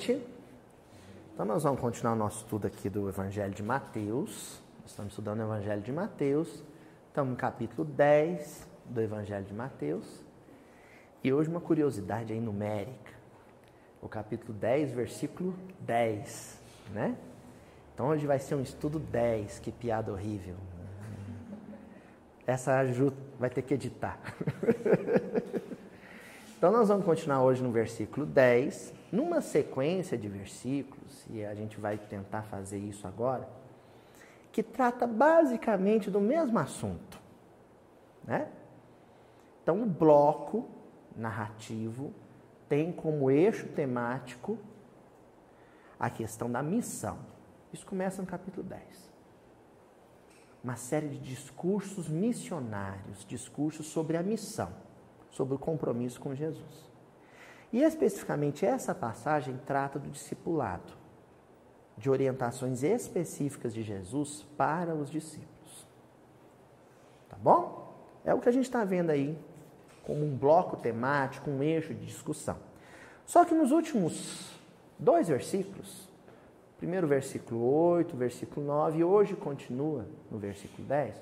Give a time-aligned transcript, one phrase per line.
[0.00, 0.26] Noite.
[1.34, 4.58] Então, nós vamos continuar o nosso estudo aqui do Evangelho de Mateus.
[4.86, 6.64] Estamos estudando o Evangelho de Mateus.
[7.08, 10.06] Estamos no capítulo 10 do Evangelho de Mateus.
[11.22, 13.12] E hoje uma curiosidade aí numérica.
[14.00, 16.58] O capítulo 10, versículo 10,
[16.94, 17.14] né?
[17.92, 20.54] Então hoje vai ser um estudo 10, que piada horrível.
[22.46, 24.18] Essa ajuda vai ter que editar.
[26.56, 31.80] então nós vamos continuar hoje no versículo 10, numa sequência de versículos, e a gente
[31.80, 33.48] vai tentar fazer isso agora,
[34.52, 37.20] que trata basicamente do mesmo assunto,
[38.24, 38.48] né?
[39.62, 40.68] Então o bloco
[41.16, 42.12] narrativo
[42.68, 44.58] tem como eixo temático
[45.98, 47.18] a questão da missão.
[47.72, 49.10] Isso começa no capítulo 10.
[50.62, 54.72] Uma série de discursos missionários, discursos sobre a missão,
[55.30, 56.89] sobre o compromisso com Jesus.
[57.72, 60.92] E especificamente essa passagem trata do discipulado,
[61.96, 65.86] de orientações específicas de Jesus para os discípulos.
[67.28, 67.94] Tá bom?
[68.24, 69.38] É o que a gente está vendo aí
[70.02, 72.56] como um bloco temático, um eixo de discussão.
[73.24, 74.58] Só que nos últimos
[74.98, 76.08] dois versículos,
[76.78, 81.14] primeiro versículo 8, versículo 9, e hoje continua no versículo 10,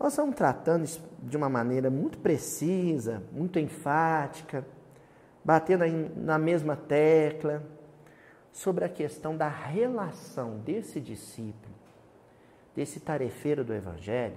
[0.00, 0.84] nós estamos tratando
[1.22, 4.66] de uma maneira muito precisa, muito enfática,
[5.44, 5.84] batendo
[6.16, 7.62] na mesma tecla,
[8.52, 11.74] sobre a questão da relação desse discípulo,
[12.76, 14.36] desse tarefeiro do Evangelho,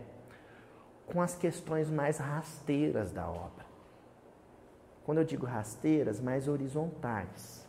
[1.06, 3.66] com as questões mais rasteiras da obra.
[5.04, 7.68] Quando eu digo rasteiras, mais horizontais.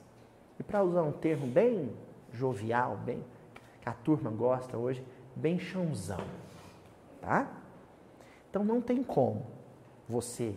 [0.59, 1.95] E para usar um termo bem
[2.33, 3.23] jovial, bem
[3.83, 6.25] que a turma gosta hoje, bem chãozão,
[7.21, 7.50] tá?
[8.49, 9.47] Então não tem como
[10.09, 10.55] você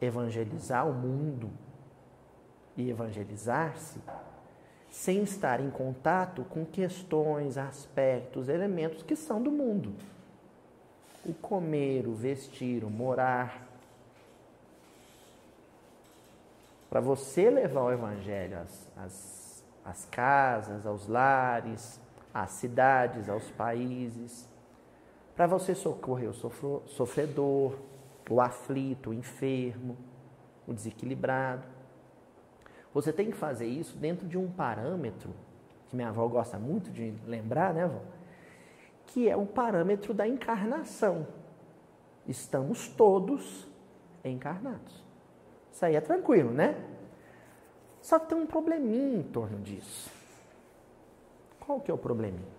[0.00, 1.50] evangelizar o mundo
[2.78, 4.00] e evangelizar-se
[4.90, 9.92] sem estar em contato com questões, aspectos, elementos que são do mundo
[11.28, 13.66] o comer, o vestir, o morar.
[16.88, 22.00] Para você levar o Evangelho às, às, às casas, aos lares,
[22.32, 24.48] às cidades, aos países,
[25.36, 27.78] para você socorrer o sofredor,
[28.28, 29.96] o aflito, o enfermo,
[30.66, 31.77] o desequilibrado.
[32.94, 35.30] Você tem que fazer isso dentro de um parâmetro
[35.88, 38.00] que minha avó gosta muito de lembrar, né, avó?
[39.08, 41.26] que é o parâmetro da encarnação.
[42.26, 43.66] Estamos todos
[44.22, 45.02] encarnados.
[45.72, 46.76] Isso aí é tranquilo, né?
[48.02, 50.10] Só que tem um probleminha em torno disso.
[51.58, 52.58] Qual que é o probleminha?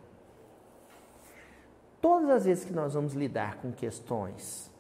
[2.02, 4.72] Todas as vezes que nós vamos lidar com questões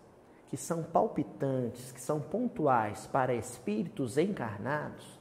[0.47, 5.18] que são palpitantes, que são pontuais para espíritos encarnados,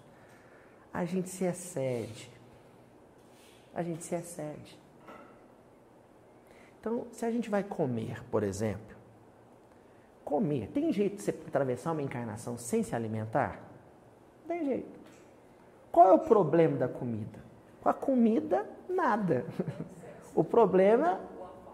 [0.92, 2.30] a gente se excede.
[3.74, 4.78] A gente se excede.
[6.80, 8.96] Então, se a gente vai comer, por exemplo,
[10.24, 13.60] comer, tem jeito de você atravessar uma encarnação sem se alimentar?
[14.46, 14.98] Tem jeito.
[15.90, 17.38] Qual é o problema da comida?
[17.80, 19.44] Com a comida, nada.
[20.34, 21.20] O problema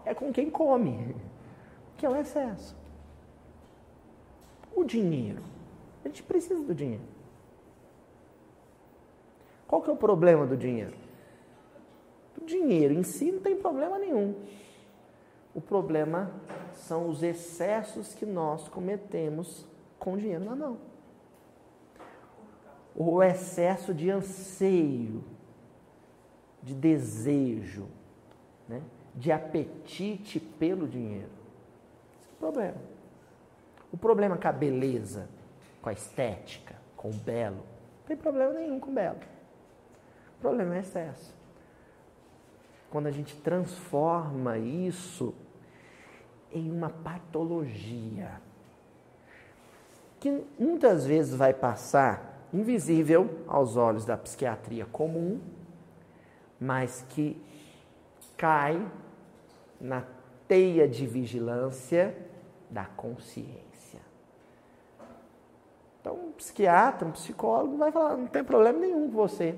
[0.05, 1.15] é com quem come,
[1.97, 2.75] que é o excesso.
[4.75, 5.43] O dinheiro.
[6.03, 7.03] A gente precisa do dinheiro.
[9.67, 10.93] Qual que é o problema do dinheiro?
[12.39, 14.35] O dinheiro em si não tem problema nenhum.
[15.53, 16.31] O problema
[16.73, 19.65] são os excessos que nós cometemos
[19.97, 20.77] com dinheiro na mão.
[22.95, 25.23] O excesso de anseio,
[26.61, 27.87] de desejo,
[28.67, 28.81] né?
[29.13, 31.29] de apetite pelo dinheiro.
[32.19, 32.77] Esse é o problema.
[33.91, 35.29] O problema com a beleza,
[35.81, 37.55] com a estética, com o belo.
[37.55, 39.19] Não tem problema nenhum com o belo.
[40.45, 41.33] Problema é excesso.
[42.91, 45.33] Quando a gente transforma isso
[46.51, 48.39] em uma patologia
[50.19, 55.41] que muitas vezes vai passar invisível aos olhos da psiquiatria comum,
[56.59, 57.41] mas que
[58.37, 58.87] cai
[59.81, 60.03] na
[60.47, 62.15] teia de vigilância
[62.69, 63.99] da consciência.
[65.99, 69.57] Então, um psiquiatra, um psicólogo vai falar: não tem problema nenhum com você.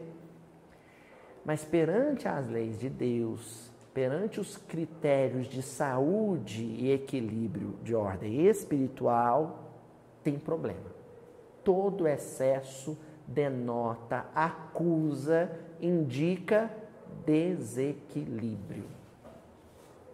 [1.48, 8.46] Mas perante as leis de Deus, perante os critérios de saúde e equilíbrio de ordem
[8.48, 9.72] espiritual,
[10.22, 10.92] tem problema.
[11.64, 15.50] Todo excesso denota, acusa,
[15.80, 16.70] indica
[17.26, 18.84] desequilíbrio.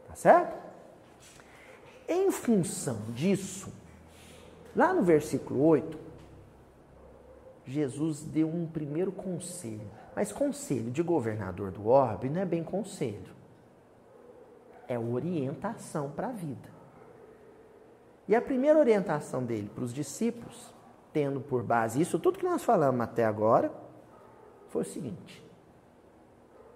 [0.07, 0.55] Tá certo?
[2.07, 3.73] Em função disso,
[4.75, 5.97] lá no versículo 8,
[7.65, 13.33] Jesus deu um primeiro conselho Mas conselho de governador do orbe não é bem conselho.
[14.87, 16.69] É orientação para a vida.
[18.27, 20.73] E a primeira orientação dele para os discípulos,
[21.11, 23.71] tendo por base isso, tudo que nós falamos até agora,
[24.69, 25.43] foi o seguinte: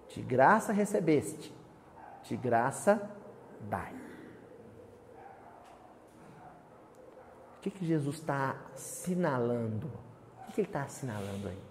[0.08, 1.54] de graça recebeste,
[2.24, 3.10] de graça
[3.68, 3.94] dai.
[7.56, 9.86] O que, que Jesus está assinalando?
[9.86, 11.67] O que, que ele está assinalando aí?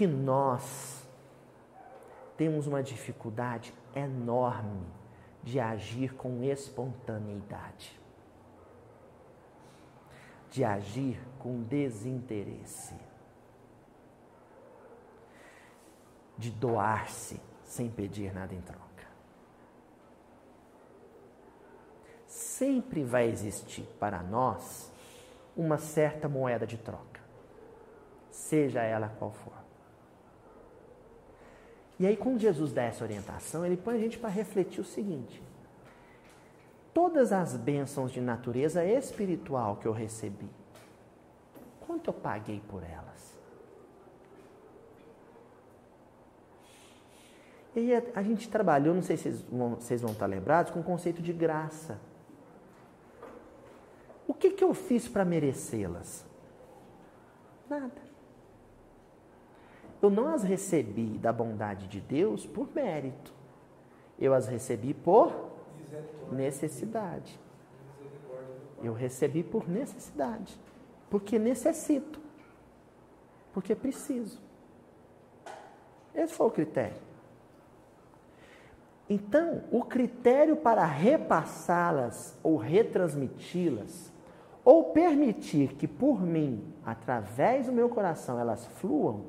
[0.00, 1.06] Que nós
[2.34, 4.86] temos uma dificuldade enorme
[5.42, 8.00] de agir com espontaneidade,
[10.48, 12.94] de agir com desinteresse,
[16.38, 18.80] de doar-se sem pedir nada em troca.
[22.26, 24.90] sempre vai existir para nós
[25.54, 27.20] uma certa moeda de troca,
[28.30, 29.59] seja ela qual for.
[32.00, 35.42] E aí, quando Jesus dá essa orientação, ele põe a gente para refletir o seguinte:
[36.94, 40.48] todas as bênçãos de natureza espiritual que eu recebi,
[41.86, 43.38] quanto eu paguei por elas?
[47.76, 50.80] E aí a, gente trabalhou, não sei se vocês vão, vocês vão estar lembrados, com
[50.80, 52.00] o conceito de graça.
[54.26, 56.24] O que, que eu fiz para merecê-las?
[57.68, 58.09] Nada.
[60.02, 63.32] Eu não as recebi da bondade de Deus por mérito.
[64.18, 65.32] Eu as recebi por
[66.32, 67.38] necessidade.
[68.82, 70.58] Eu recebi por necessidade.
[71.10, 72.18] Porque necessito.
[73.52, 74.40] Porque preciso.
[76.14, 76.96] Esse foi o critério.
[79.08, 84.12] Então, o critério para repassá-las ou retransmiti-las
[84.64, 89.24] ou permitir que por mim, através do meu coração, elas fluam,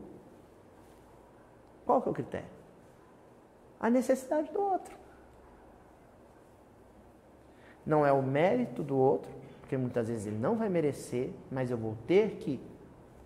[1.85, 2.49] qual que é o critério?
[3.79, 4.95] A necessidade do outro.
[7.85, 11.77] Não é o mérito do outro, porque muitas vezes ele não vai merecer, mas eu
[11.77, 12.59] vou ter que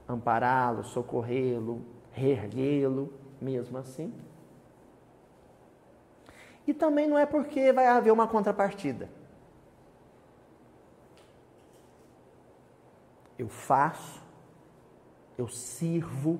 [0.08, 1.82] ampará-lo, socorrê-lo,
[2.12, 4.14] reerguê-lo, mesmo assim.
[6.66, 9.10] E também não é porque vai haver uma contrapartida.
[13.38, 14.22] eu faço,
[15.38, 16.40] eu sirvo,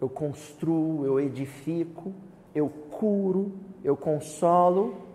[0.00, 2.12] eu construo, eu edifico,
[2.54, 3.52] eu curo,
[3.84, 5.06] eu consolo,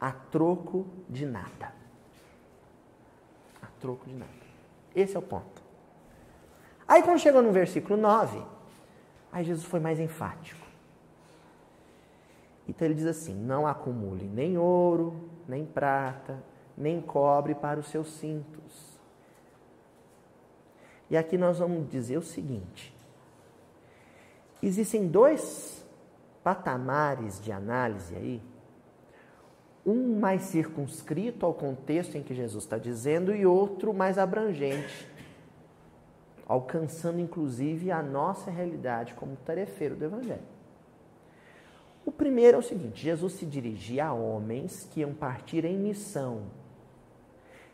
[0.00, 1.72] a troco de nada.
[3.62, 4.32] A troco de nada.
[4.94, 5.62] Esse é o ponto.
[6.86, 8.42] Aí quando chegou no versículo 9,
[9.32, 10.64] aí Jesus foi mais enfático.
[12.68, 16.42] Então ele diz assim: Não acumule nem ouro, nem prata,
[16.76, 18.94] nem cobre para os seus cintos
[21.10, 22.93] e aqui nós vamos dizer o seguinte:
[24.66, 25.84] existem dois
[26.42, 28.42] patamares de análise aí,
[29.84, 35.08] um mais circunscrito ao contexto em que Jesus está dizendo e outro mais abrangente,
[36.46, 40.54] alcançando inclusive a nossa realidade como tarefeiro do Evangelho.
[42.04, 46.42] O primeiro é o seguinte: Jesus se dirigia a homens que iam partir em missão.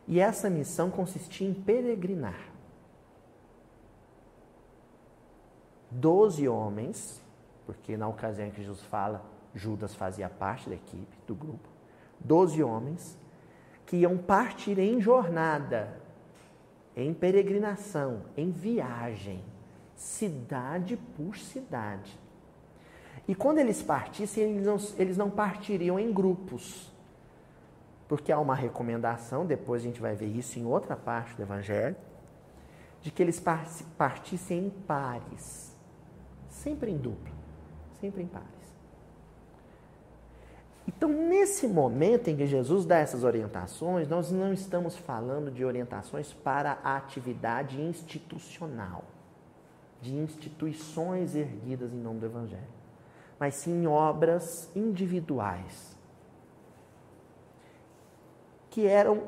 [0.07, 2.50] E essa missão consistia em peregrinar.
[5.91, 7.21] Doze homens,
[7.67, 11.69] porque na ocasião em que Jesus fala, Judas fazia parte da equipe, do grupo,
[12.21, 13.19] doze homens
[13.87, 16.01] que iam partir em jornada,
[16.97, 19.43] em peregrinação, em viagem,
[19.97, 22.19] cidade por cidade.
[23.27, 26.93] E quando eles partissem, eles não, eles não partiriam em grupos,
[28.09, 31.97] porque há uma recomendação, depois a gente vai ver isso em outra parte do Evangelho,
[33.01, 33.43] de que eles
[33.97, 35.70] partissem em pares
[36.61, 37.33] sempre em dupla,
[38.01, 38.49] sempre em pares.
[40.87, 46.33] Então, nesse momento em que Jesus dá essas orientações, nós não estamos falando de orientações
[46.33, 49.05] para a atividade institucional,
[50.03, 52.63] de instituições erguidas em nome do Evangelho,
[53.39, 55.97] mas sim obras individuais,
[58.69, 59.23] que eram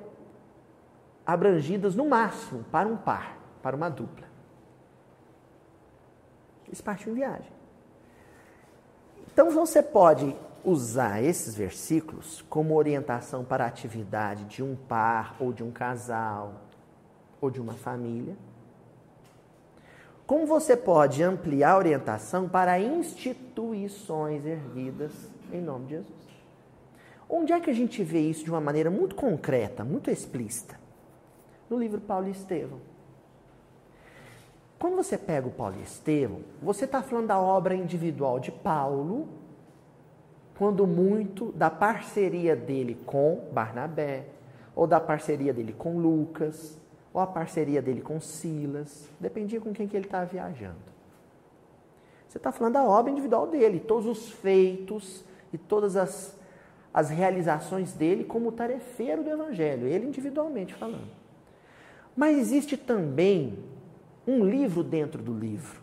[1.25, 4.32] abrangidas no máximo para um par, para uma dupla.
[6.73, 7.53] Eles partiam em viagem.
[9.31, 15.53] Então você pode usar esses versículos como orientação para a atividade de um par ou
[15.53, 16.55] de um casal
[17.43, 18.35] ou de uma família.
[20.27, 25.13] Como você pode ampliar a orientação para instituições erguidas
[25.53, 26.23] em nome de Jesus?
[27.29, 30.81] Onde é que a gente vê isso de uma maneira muito concreta, muito explícita?
[31.69, 32.92] No livro Paulo e Estevão.
[34.83, 39.29] Quando você pega o Paulo Estevão, você está falando da obra individual de Paulo,
[40.59, 44.25] quando muito da parceria dele com Barnabé,
[44.75, 46.77] ou da parceria dele com Lucas,
[47.15, 50.83] ou a parceria dele com Silas, dependia com quem que ele estava viajando.
[52.29, 56.37] Você está falando da obra individual dele, todos os feitos e todas as,
[56.93, 61.07] as realizações dele como tarefeiro do Evangelho, ele individualmente falando.
[62.17, 63.71] Mas existe também
[64.27, 65.81] um livro dentro do livro,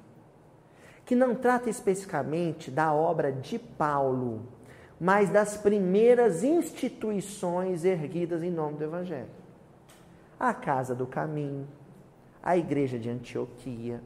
[1.05, 4.41] que não trata especificamente da obra de Paulo,
[4.99, 9.29] mas das primeiras instituições erguidas em nome do Evangelho.
[10.39, 11.67] A Casa do Caminho,
[12.41, 14.01] a Igreja de Antioquia,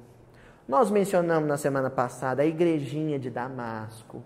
[0.68, 4.24] nós mencionamos na semana passada a igrejinha de Damasco,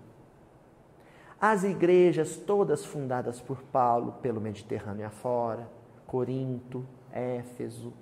[1.39, 5.69] as igrejas todas fundadas por Paulo pelo Mediterrâneo afora,
[6.05, 7.93] Corinto, Éfeso,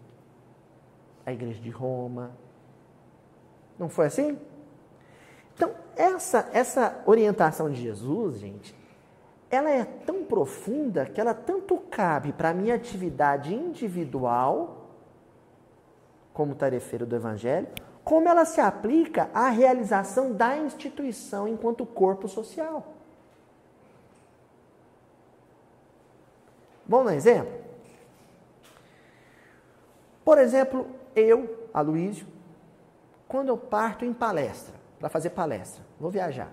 [1.26, 2.32] a igreja de Roma.
[3.78, 4.40] Não foi assim?
[5.56, 8.76] Então, essa, essa orientação de Jesus, gente,
[9.50, 14.90] ela é tão profunda que ela tanto cabe para a minha atividade individual,
[16.34, 17.68] como tarefeiro do Evangelho,
[18.04, 22.94] como ela se aplica à realização da instituição enquanto corpo social.
[26.88, 27.54] Vamos dar exemplo?
[30.24, 32.28] Por exemplo, eu, Aloísio,
[33.28, 36.52] quando eu parto em palestra, para fazer palestra, vou viajar.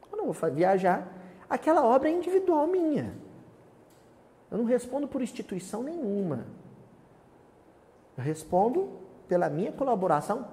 [0.00, 1.06] Quando eu vou viajar,
[1.48, 3.14] aquela obra é individual minha.
[4.50, 6.46] Eu não respondo por instituição nenhuma.
[8.16, 8.92] Eu respondo
[9.28, 10.46] pela minha colaboração,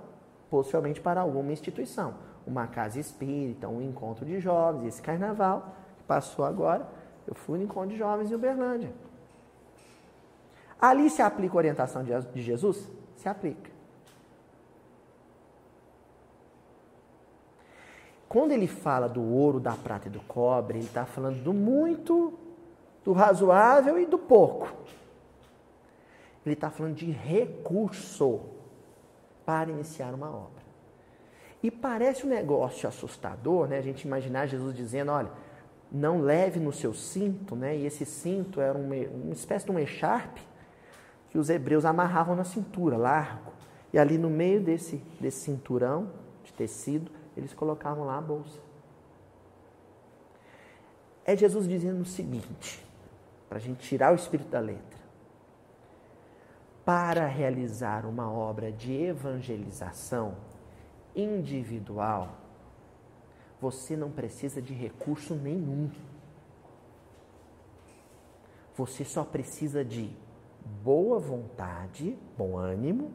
[0.49, 2.15] possivelmente para alguma instituição.
[2.45, 6.87] Uma casa espírita, um encontro de jovens, esse carnaval que passou agora,
[7.27, 8.91] eu fui no encontro de jovens em Uberlândia.
[10.81, 12.89] Ali se aplica a orientação de Jesus?
[13.15, 13.69] Se aplica.
[18.27, 22.33] Quando ele fala do ouro, da prata e do cobre, ele está falando do muito,
[23.03, 24.69] do razoável e do pouco.
[26.43, 28.39] Ele está falando de recurso
[29.45, 30.63] para iniciar uma obra.
[31.61, 33.77] E parece um negócio assustador, né?
[33.77, 35.31] A gente imaginar Jesus dizendo, olha,
[35.91, 37.77] não leve no seu cinto, né?
[37.77, 40.41] E esse cinto era uma, uma espécie de um echarpe
[41.31, 43.53] que os hebreus amarravam na cintura, largo.
[43.93, 46.11] E ali no meio desse, desse cinturão
[46.43, 48.59] de tecido, eles colocavam lá a bolsa.
[51.25, 52.85] É Jesus dizendo o seguinte,
[53.47, 54.99] para a gente tirar o espírito da letra
[56.83, 60.35] para realizar uma obra de evangelização
[61.15, 62.35] individual,
[63.61, 65.89] você não precisa de recurso nenhum.
[68.75, 70.11] Você só precisa de
[70.65, 73.11] boa vontade, bom ânimo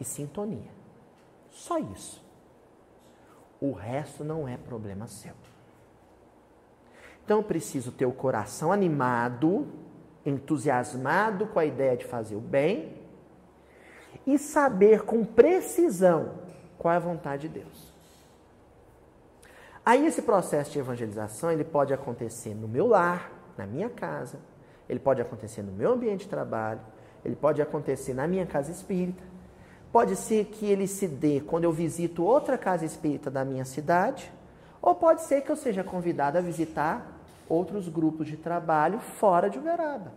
[0.00, 0.70] e sintonia.
[1.50, 2.22] Só isso.
[3.60, 5.34] O resto não é problema seu.
[7.24, 9.66] Então eu preciso ter o coração animado
[10.26, 12.96] entusiasmado com a ideia de fazer o bem
[14.26, 16.34] e saber com precisão
[16.78, 17.94] qual é a vontade de Deus.
[19.84, 24.40] Aí esse processo de evangelização, ele pode acontecer no meu lar, na minha casa,
[24.88, 26.80] ele pode acontecer no meu ambiente de trabalho,
[27.24, 29.22] ele pode acontecer na minha casa espírita,
[29.92, 34.30] pode ser que ele se dê quando eu visito outra casa espírita da minha cidade,
[34.82, 37.10] ou pode ser que eu seja convidado a visitar
[37.48, 40.12] outros grupos de trabalho fora de Uberaba,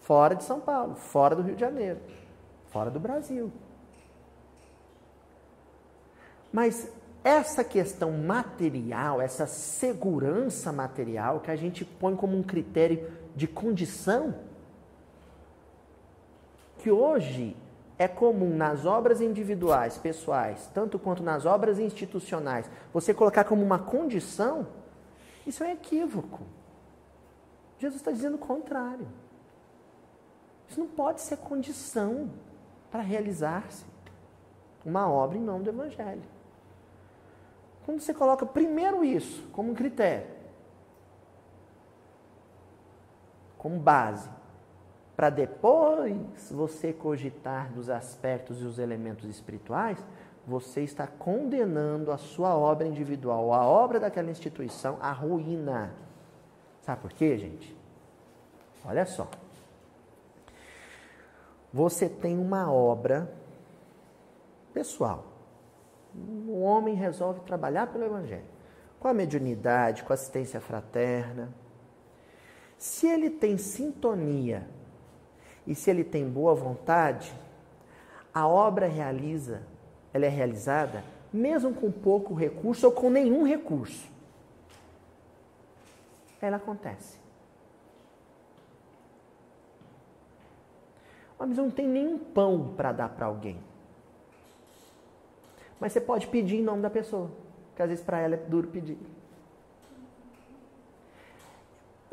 [0.00, 2.00] fora de São Paulo, fora do Rio de Janeiro,
[2.70, 3.50] fora do Brasil.
[6.52, 6.88] Mas
[7.24, 14.34] essa questão material, essa segurança material que a gente põe como um critério de condição,
[16.78, 17.56] que hoje
[17.98, 23.78] é comum nas obras individuais, pessoais, tanto quanto nas obras institucionais, você colocar como uma
[23.78, 24.66] condição,
[25.46, 26.40] isso é um equívoco.
[27.78, 29.06] Jesus está dizendo o contrário.
[30.68, 32.30] Isso não pode ser condição
[32.90, 33.84] para realizar-se
[34.84, 36.22] uma obra em nome do Evangelho.
[37.84, 40.26] Quando você coloca primeiro isso como critério,
[43.62, 44.28] como base,
[45.14, 50.04] para depois você cogitar dos aspectos e os elementos espirituais,
[50.44, 55.94] você está condenando a sua obra individual, a obra daquela instituição, à ruína.
[56.80, 57.78] Sabe por quê, gente?
[58.84, 59.28] Olha só.
[61.72, 63.32] Você tem uma obra
[64.74, 65.24] pessoal.
[66.48, 68.42] O homem resolve trabalhar pelo Evangelho,
[68.98, 71.61] com a mediunidade, com a assistência fraterna.
[72.82, 74.68] Se ele tem sintonia
[75.64, 77.32] e se ele tem boa vontade,
[78.34, 79.62] A obra realiza,
[80.12, 84.10] ela é realizada mesmo com pouco recurso ou com nenhum recurso.
[86.40, 87.18] Ela acontece.
[91.38, 93.60] Mas não tem nenhum pão para dar para alguém.
[95.78, 97.30] Mas você pode pedir em nome da pessoa,
[97.68, 98.98] porque às vezes para ela é duro pedir.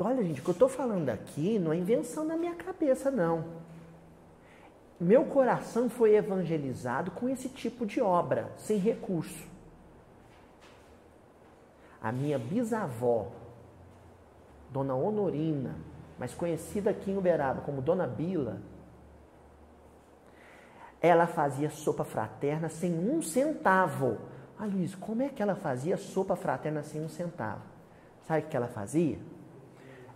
[0.02, 3.44] Olha, gente, o que eu estou falando aqui não é invenção da minha cabeça, não.
[4.98, 9.46] Meu coração foi evangelizado com esse tipo de obra, sem recurso.
[12.02, 13.30] A minha bisavó,
[14.70, 15.76] Dona Honorina,
[16.18, 18.60] mais conhecida aqui em Uberaba como Dona Bila,
[21.00, 24.18] ela fazia sopa fraterna sem um centavo.
[24.58, 27.62] Ah, Luiz, como é que ela fazia sopa fraterna sem um centavo?
[28.26, 29.18] Sabe o que ela fazia?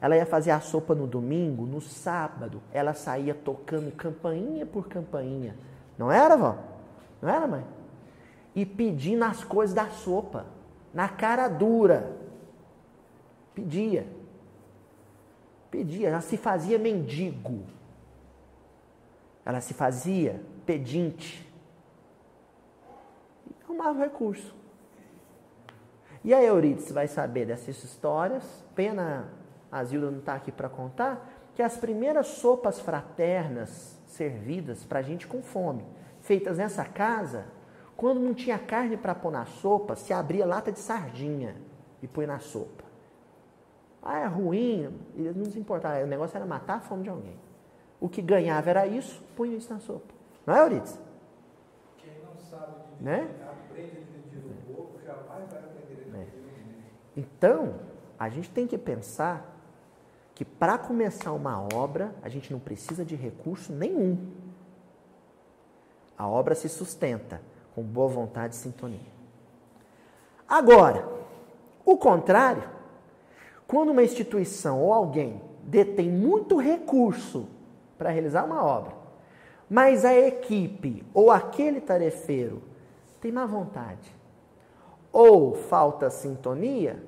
[0.00, 5.56] Ela ia fazer a sopa no domingo, no sábado, ela saía tocando campainha por campainha.
[5.96, 6.58] Não era, vó?
[7.22, 7.64] Não era, mãe?
[8.54, 10.46] E pedindo as coisas da sopa,
[10.92, 12.16] na cara dura.
[13.54, 14.06] Pedia.
[15.70, 17.62] Pedia, ela se fazia mendigo.
[19.44, 21.50] Ela se fazia pedinte.
[23.46, 24.54] E arrumava recurso.
[26.22, 29.28] E a Euridice vai saber dessas histórias, pena
[29.74, 35.26] a Zilda não está aqui para contar, que as primeiras sopas fraternas servidas para gente
[35.26, 35.84] com fome,
[36.20, 37.46] feitas nessa casa,
[37.96, 41.56] quando não tinha carne para pôr na sopa, se abria lata de sardinha
[42.00, 42.84] e põe na sopa.
[44.00, 44.96] Ah, é ruim,
[45.34, 47.36] não se importava, o negócio era matar a fome de alguém.
[48.00, 50.14] O que ganhava era isso, punha isso na sopa.
[50.46, 51.00] Não é, Euridice?
[51.96, 53.28] Quem não sabe dividir, né?
[53.50, 56.30] aprende a dividir o pouco, jamais vai aprender a dividir muito.
[57.16, 57.74] Então,
[58.16, 59.53] a gente tem que pensar
[60.34, 64.18] que para começar uma obra, a gente não precisa de recurso nenhum.
[66.18, 67.40] A obra se sustenta
[67.74, 69.14] com boa vontade e sintonia.
[70.48, 71.08] Agora,
[71.84, 72.68] o contrário,
[73.66, 77.48] quando uma instituição ou alguém detém muito recurso
[77.96, 78.92] para realizar uma obra,
[79.68, 82.62] mas a equipe ou aquele tarefeiro
[83.20, 84.14] tem má vontade
[85.12, 87.02] ou falta sintonia,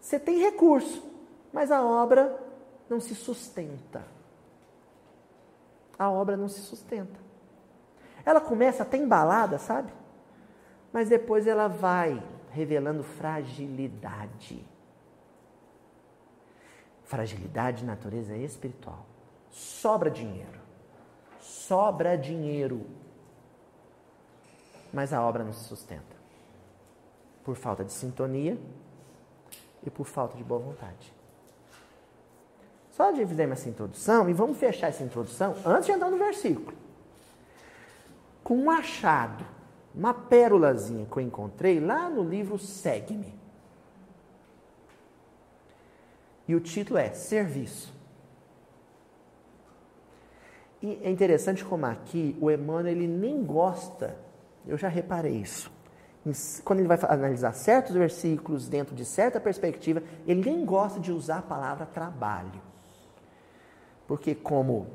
[0.00, 1.09] você tem recurso,
[1.52, 2.38] mas a obra
[2.88, 4.04] não se sustenta.
[5.98, 7.18] A obra não se sustenta.
[8.24, 9.92] Ela começa até embalada, sabe?
[10.92, 14.66] Mas depois ela vai revelando fragilidade.
[17.04, 19.04] Fragilidade de natureza espiritual.
[19.50, 20.60] Sobra dinheiro.
[21.40, 22.86] Sobra dinheiro.
[24.92, 26.16] Mas a obra não se sustenta.
[27.44, 28.58] Por falta de sintonia
[29.84, 31.19] e por falta de boa vontade.
[32.90, 36.76] Só de fizermos essa introdução e vamos fechar essa introdução antes de entrar no versículo.
[38.42, 39.44] Com um achado,
[39.94, 43.38] uma pérolazinha que eu encontrei lá no livro Segue-me.
[46.48, 47.92] E o título é Serviço.
[50.82, 54.16] E é interessante como aqui o Emmanuel ele nem gosta,
[54.66, 55.70] eu já reparei isso.
[56.64, 61.38] Quando ele vai analisar certos versículos dentro de certa perspectiva, ele nem gosta de usar
[61.38, 62.69] a palavra trabalho.
[64.10, 64.88] Porque, como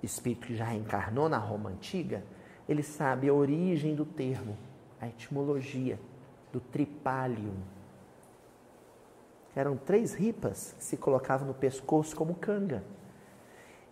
[0.00, 2.22] espírito que já reencarnou na Roma antiga,
[2.68, 4.56] ele sabe a origem do termo,
[5.00, 5.98] a etimologia
[6.52, 7.56] do tripalium.
[9.56, 12.84] Eram três ripas que se colocavam no pescoço como canga.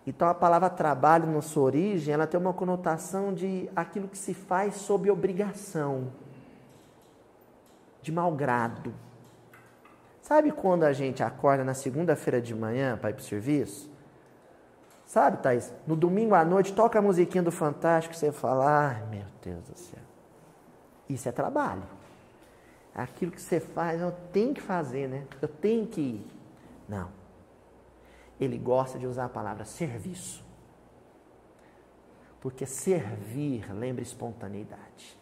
[0.06, 4.32] Então a palavra trabalho, na sua origem, ela tem uma conotação de aquilo que se
[4.32, 6.12] faz sob obrigação,
[8.00, 8.94] de mau grado.
[10.20, 13.90] Sabe quando a gente acorda na segunda-feira de manhã para ir para o serviço?
[15.12, 15.70] Sabe, Thaís?
[15.86, 19.78] No domingo à noite toca a musiquinha do Fantástico, você fala, ai meu Deus do
[19.78, 20.00] céu.
[21.06, 21.82] Isso é trabalho.
[22.94, 25.26] Aquilo que você faz, eu tenho que fazer, né?
[25.42, 26.26] Eu tenho que ir.
[26.88, 27.10] Não.
[28.40, 30.42] Ele gosta de usar a palavra serviço.
[32.40, 35.18] Porque servir lembra espontaneidade.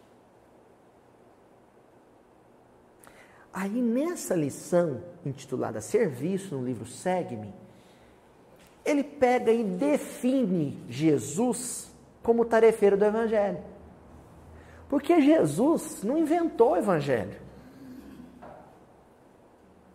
[3.53, 7.53] Aí nessa lição intitulada Serviço, no livro Segue-me,
[8.85, 11.91] ele pega e define Jesus
[12.23, 13.59] como tarefeiro do Evangelho.
[14.89, 17.41] Porque Jesus não inventou o Evangelho.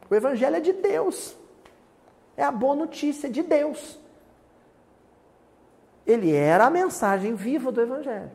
[0.10, 1.36] O Evangelho é de Deus.
[2.38, 4.00] É a boa notícia de Deus.
[6.06, 8.32] Ele era a mensagem viva do Evangelho.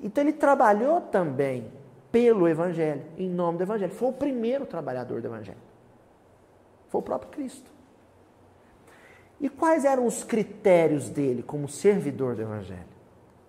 [0.00, 1.70] Então ele trabalhou também
[2.10, 3.92] pelo Evangelho, em nome do Evangelho.
[3.92, 5.58] Foi o primeiro trabalhador do Evangelho.
[6.88, 7.70] Foi o próprio Cristo.
[9.42, 12.86] E quais eram os critérios dele como servidor do Evangelho?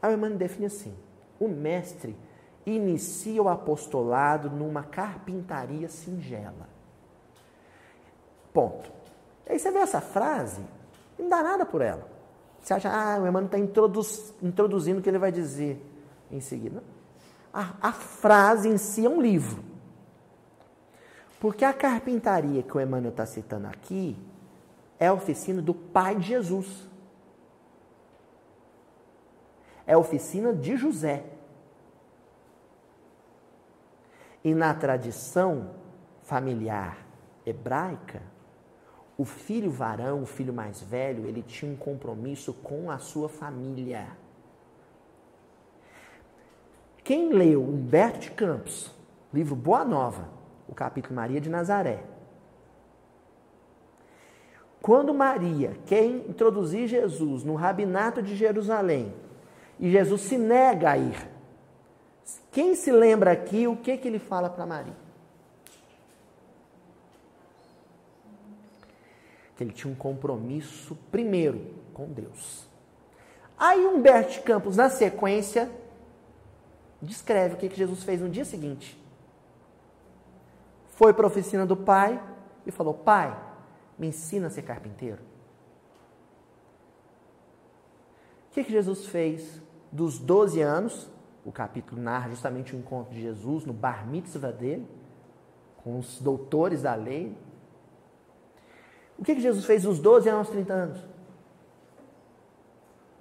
[0.01, 0.93] A Emmanuel define assim:
[1.39, 2.17] o mestre
[2.65, 6.67] inicia o apostolado numa carpintaria singela.
[8.51, 8.91] Ponto.
[9.47, 10.61] Aí você vê essa frase,
[11.17, 12.11] não dá nada por ela.
[12.59, 15.79] Você acha, ah, o Emmanuel está introduz, introduzindo o que ele vai dizer
[16.31, 16.81] em seguida.
[17.53, 19.63] A, a frase em si é um livro.
[21.39, 24.17] Porque a carpintaria que o Emmanuel está citando aqui
[24.99, 26.87] é a oficina do pai de Jesus.
[29.85, 31.25] É a oficina de José.
[34.43, 35.71] E na tradição
[36.23, 36.97] familiar
[37.45, 38.21] hebraica,
[39.17, 44.07] o filho varão, o filho mais velho, ele tinha um compromisso com a sua família.
[47.03, 48.91] Quem leu Humberto de Campos,
[49.33, 50.29] livro Boa Nova,
[50.67, 52.03] o capítulo Maria de Nazaré,
[54.83, 59.13] quando Maria quer introduzir Jesus no rabinato de Jerusalém
[59.79, 61.29] e Jesus se nega a ir,
[62.51, 64.97] quem se lembra aqui o que, que ele fala para Maria?
[69.55, 72.67] Que ele tinha um compromisso primeiro com Deus.
[73.57, 75.71] Aí Humberto Campos, na sequência,
[77.01, 79.01] descreve o que, que Jesus fez no dia seguinte.
[80.89, 82.21] Foi para a oficina do pai
[82.65, 83.52] e falou: Pai,
[83.97, 85.21] me ensina a ser carpinteiro.
[88.49, 91.11] O que, que Jesus fez dos 12 anos
[91.45, 94.87] o capítulo narra justamente o encontro de Jesus no bar mitzvah dele,
[95.83, 97.37] com os doutores da lei.
[99.17, 101.05] O que, que Jesus fez dos 12 aos 30 anos?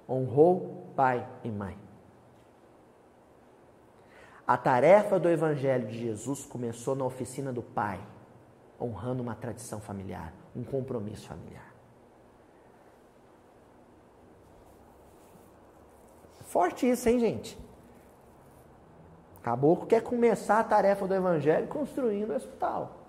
[0.07, 1.77] Honrou pai e mãe.
[4.47, 8.01] A tarefa do Evangelho de Jesus começou na oficina do pai,
[8.79, 11.73] honrando uma tradição familiar, um compromisso familiar.
[16.41, 17.57] Forte isso, hein, gente?
[19.41, 22.99] Caboclo quer começar a tarefa do Evangelho construindo o hospital.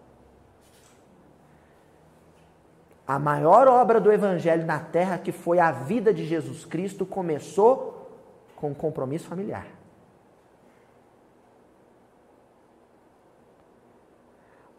[3.07, 8.11] A maior obra do Evangelho na terra, que foi a vida de Jesus Cristo, começou
[8.57, 9.66] com um compromisso familiar.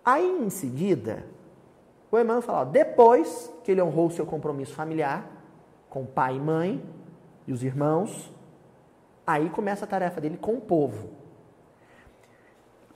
[0.03, 1.25] Aí em seguida,
[2.11, 5.29] o Emmanuel fala: ó, depois que ele honrou o seu compromisso familiar,
[5.89, 6.85] com pai e mãe
[7.47, 8.33] e os irmãos,
[9.25, 11.09] aí começa a tarefa dele com o povo.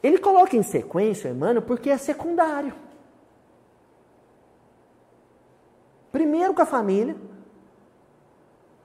[0.01, 2.73] Ele coloca em sequência, Emmanuel, porque é secundário.
[6.11, 7.15] Primeiro com a família,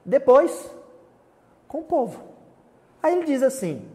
[0.05, 0.71] depois
[1.67, 2.23] com o povo.
[3.03, 3.89] Aí ele diz assim: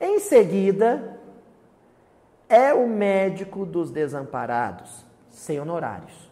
[0.00, 1.18] em seguida,
[2.48, 6.30] é o médico dos desamparados, sem honorários.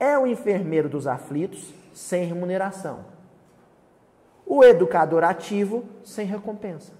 [0.00, 3.04] É o enfermeiro dos aflitos, sem remuneração.
[4.44, 6.92] O educador ativo, sem recompensa.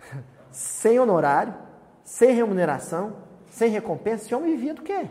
[0.50, 1.54] sem honorário,
[2.04, 3.16] sem remuneração,
[3.50, 5.08] sem recompensa, esse homem vivia do quê?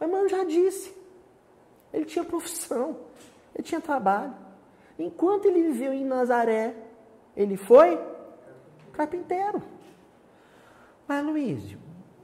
[0.00, 0.94] O irmão já disse.
[1.92, 2.96] Ele tinha profissão,
[3.54, 4.34] ele tinha trabalho.
[4.98, 6.85] Enquanto ele viveu em Nazaré,
[7.36, 8.00] ele foi
[8.92, 9.62] carpinteiro.
[11.06, 11.78] Mas, Luísio,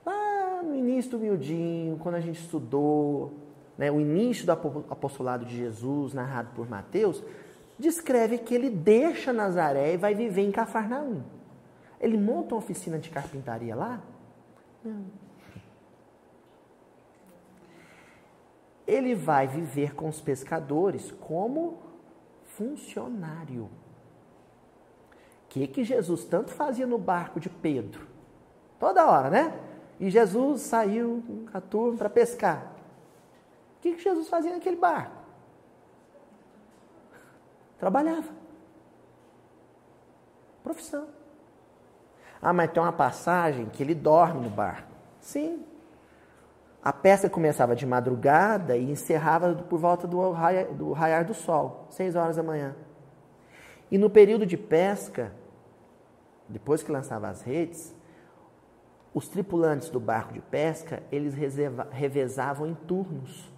[0.04, 3.32] lá no início do miudinho, quando a gente estudou
[3.76, 7.22] né, o início do apostolado de Jesus, narrado por Mateus,
[7.78, 11.22] descreve que ele deixa Nazaré e vai viver em Cafarnaum.
[12.00, 14.02] Ele monta uma oficina de carpintaria lá?
[14.84, 15.04] Não.
[18.86, 21.78] Ele vai viver com os pescadores como
[22.44, 23.70] funcionário.
[25.52, 28.06] Que, que Jesus tanto fazia no barco de Pedro?
[28.80, 29.60] Toda hora, né?
[30.00, 32.72] E Jesus saiu com a turma para pescar.
[33.76, 35.14] O que, que Jesus fazia naquele barco?
[37.78, 38.30] Trabalhava.
[40.64, 41.06] Profissão.
[42.40, 44.88] Ah, mas tem uma passagem que ele dorme no barco.
[45.20, 45.66] Sim.
[46.82, 51.88] A pesca começava de madrugada e encerrava por volta do, raia, do raiar do sol,
[51.90, 52.74] seis horas da manhã.
[53.90, 55.41] E no período de pesca,
[56.52, 57.94] depois que lançava as redes,
[59.14, 63.50] os tripulantes do barco de pesca, eles reserva, revezavam em turnos.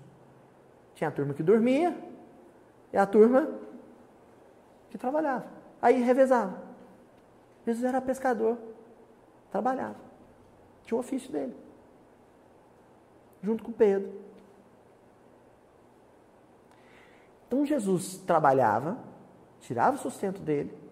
[0.95, 1.97] Tinha a turma que dormia
[2.93, 3.49] e a turma
[4.91, 5.47] que trabalhava.
[5.83, 6.63] Aí revezava.
[7.67, 8.59] Jesus era pescador,
[9.51, 9.97] trabalhava.
[10.85, 11.55] Tinha o ofício dele.
[13.43, 14.13] Junto com Pedro.
[17.47, 18.99] Então Jesus trabalhava,
[19.61, 20.84] tirava o sustento dele,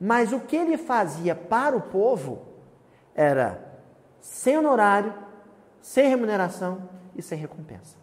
[0.00, 2.46] Mas o que ele fazia para o povo
[3.14, 3.62] era
[4.18, 5.12] sem honorário,
[5.82, 7.98] sem remuneração e sem recompensa.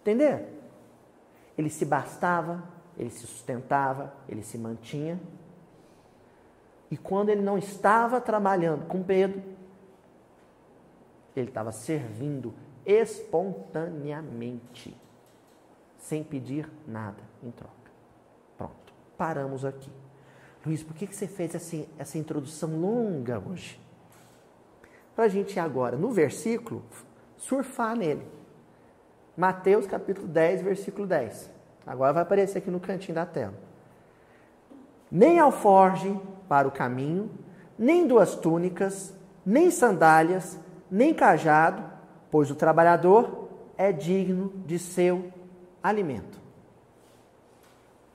[0.00, 0.48] Entender?
[1.56, 2.64] Ele se bastava,
[2.98, 5.20] ele se sustentava, ele se mantinha.
[6.90, 9.40] E quando ele não estava trabalhando com Pedro,
[11.36, 12.52] ele estava servindo
[12.84, 14.96] espontaneamente,
[16.02, 17.72] sem pedir nada em troca.
[18.58, 19.90] Pronto, paramos aqui.
[20.66, 21.54] Luiz, por que você fez
[21.98, 23.80] essa introdução longa hoje?
[25.14, 26.82] Para a gente ir agora, no versículo,
[27.36, 28.26] surfar nele.
[29.36, 31.50] Mateus capítulo 10, versículo 10.
[31.86, 33.54] Agora vai aparecer aqui no cantinho da tela.
[35.10, 37.30] Nem alforge para o caminho,
[37.78, 39.14] nem duas túnicas,
[39.46, 40.58] nem sandálias,
[40.90, 41.84] nem cajado,
[42.30, 45.32] pois o trabalhador é digno de seu
[45.82, 46.40] alimento.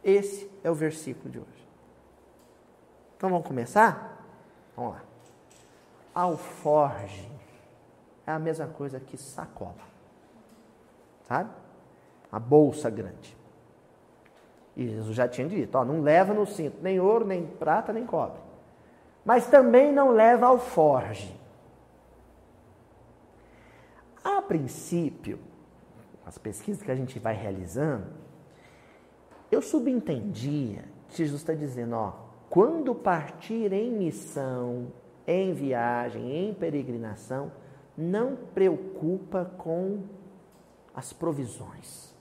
[0.03, 1.67] Esse é o versículo de hoje.
[3.17, 4.23] Então vamos começar?
[4.75, 5.03] Vamos lá.
[6.13, 7.29] Alforge
[8.25, 9.97] é a mesma coisa que sacola
[11.27, 11.49] sabe?
[12.31, 13.35] A bolsa grande.
[14.75, 18.05] E Jesus já tinha dito: ó, não leva no cinto nem ouro, nem prata, nem
[18.05, 18.39] cobre.
[19.25, 21.35] Mas também não leva alforge.
[24.23, 25.39] A princípio,
[26.27, 28.07] as pesquisas que a gente vai realizando,
[29.49, 32.11] eu subentendia que Jesus está dizendo: ó,
[32.49, 34.91] quando partir em missão,
[35.25, 37.49] em viagem, em peregrinação,
[37.97, 40.03] não preocupa com
[40.93, 42.13] as provisões.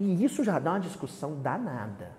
[0.00, 2.10] E isso já dá uma discussão danada.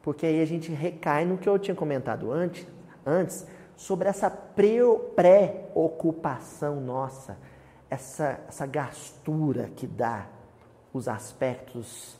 [0.00, 2.64] Porque aí a gente recai no que eu tinha comentado antes,
[3.04, 3.44] antes
[3.78, 7.38] sobre essa preocupação nossa,
[7.88, 10.26] essa, essa gastura que dá
[10.92, 12.18] os aspectos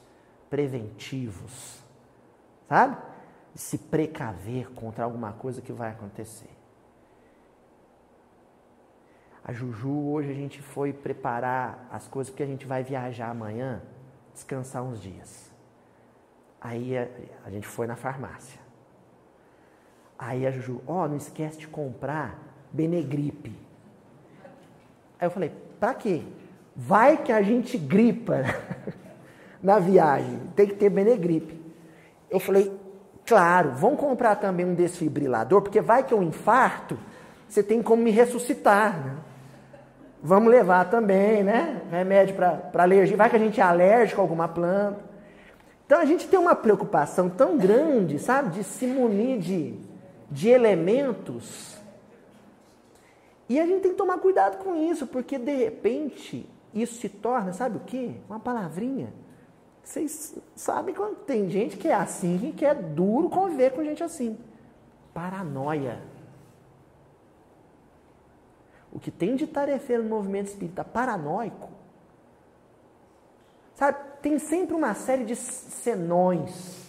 [0.49, 1.83] preventivos,
[2.69, 2.97] sabe?
[3.57, 6.57] se precaver contra alguma coisa que vai acontecer.
[9.43, 13.83] A Juju, hoje a gente foi preparar as coisas porque a gente vai viajar amanhã,
[14.33, 15.51] descansar uns dias.
[16.61, 17.09] Aí a,
[17.47, 18.68] a gente foi na farmácia.
[20.19, 22.39] Aí a Juju, ó, oh, não esquece de comprar
[22.73, 23.53] Benegripe.
[25.21, 26.23] Aí eu falei, pra quê?
[26.75, 28.43] Vai que a gente gripa
[29.63, 31.61] na viagem, tem que ter Benegripe.
[32.31, 32.73] Eu falei,
[33.25, 36.99] claro, vamos comprar também um desfibrilador, porque vai que eu infarto,
[37.49, 39.17] você tem como me ressuscitar, né?
[40.21, 41.81] Vamos levar também, né?
[41.91, 43.17] Remédio para alergia.
[43.17, 44.99] Vai que a gente é alérgico a alguma planta.
[45.87, 49.75] Então a gente tem uma preocupação tão grande, sabe, de se munir de,
[50.31, 51.79] de elementos.
[53.49, 57.53] E a gente tem que tomar cuidado com isso, porque de repente isso se torna,
[57.53, 58.15] sabe o quê?
[58.29, 59.13] Uma palavrinha.
[59.83, 64.39] Vocês sabem quando tem gente que é assim, que é duro conviver com gente assim.
[65.15, 66.03] Paranoia.
[68.93, 71.71] O que tem de tarefeiro no movimento espírita paranoico,
[73.75, 76.87] sabe, tem sempre uma série de senões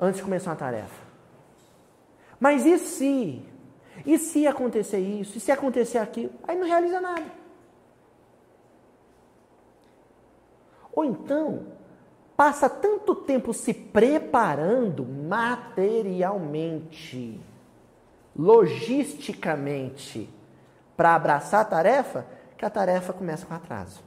[0.00, 1.07] antes de começar uma tarefa.
[2.38, 3.42] Mas e se?
[4.06, 5.38] E se acontecer isso?
[5.38, 6.32] E se acontecer aquilo?
[6.46, 7.26] Aí não realiza nada.
[10.92, 11.66] Ou então,
[12.36, 17.40] passa tanto tempo se preparando materialmente,
[18.36, 20.28] logisticamente,
[20.96, 24.02] para abraçar a tarefa, que a tarefa começa com atraso.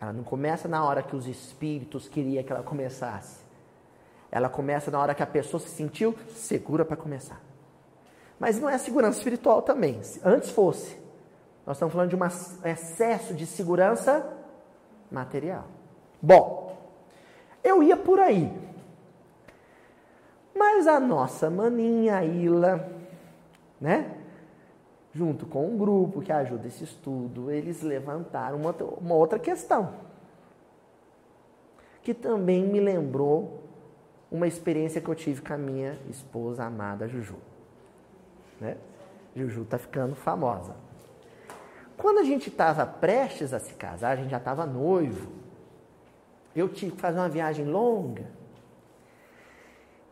[0.00, 3.43] Ela não começa na hora que os espíritos queriam que ela começasse.
[4.34, 7.40] Ela começa na hora que a pessoa se sentiu segura para começar.
[8.36, 10.00] Mas não é segurança espiritual também.
[10.24, 10.98] Antes fosse,
[11.64, 14.28] nós estamos falando de um excesso de segurança
[15.08, 15.66] material.
[16.20, 16.76] Bom,
[17.62, 18.52] eu ia por aí.
[20.52, 22.90] Mas a nossa maninha, Ila,
[23.80, 24.16] né?
[25.12, 29.94] junto com um grupo que ajuda esse estudo, eles levantaram uma, uma outra questão,
[32.02, 33.63] que também me lembrou
[34.34, 37.36] uma experiência que eu tive com a minha esposa amada Juju.
[38.60, 38.76] Né?
[39.34, 40.74] Juju está ficando famosa.
[41.96, 45.30] Quando a gente estava prestes a se casar, a gente já estava noivo,
[46.54, 48.26] eu tive que fazer uma viagem longa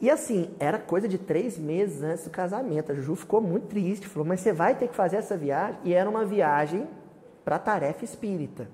[0.03, 2.91] e assim, era coisa de três meses antes do casamento.
[2.91, 5.79] A Juju ficou muito triste, falou, mas você vai ter que fazer essa viagem?
[5.85, 6.89] E era uma viagem
[7.45, 8.69] para tarefa espírita.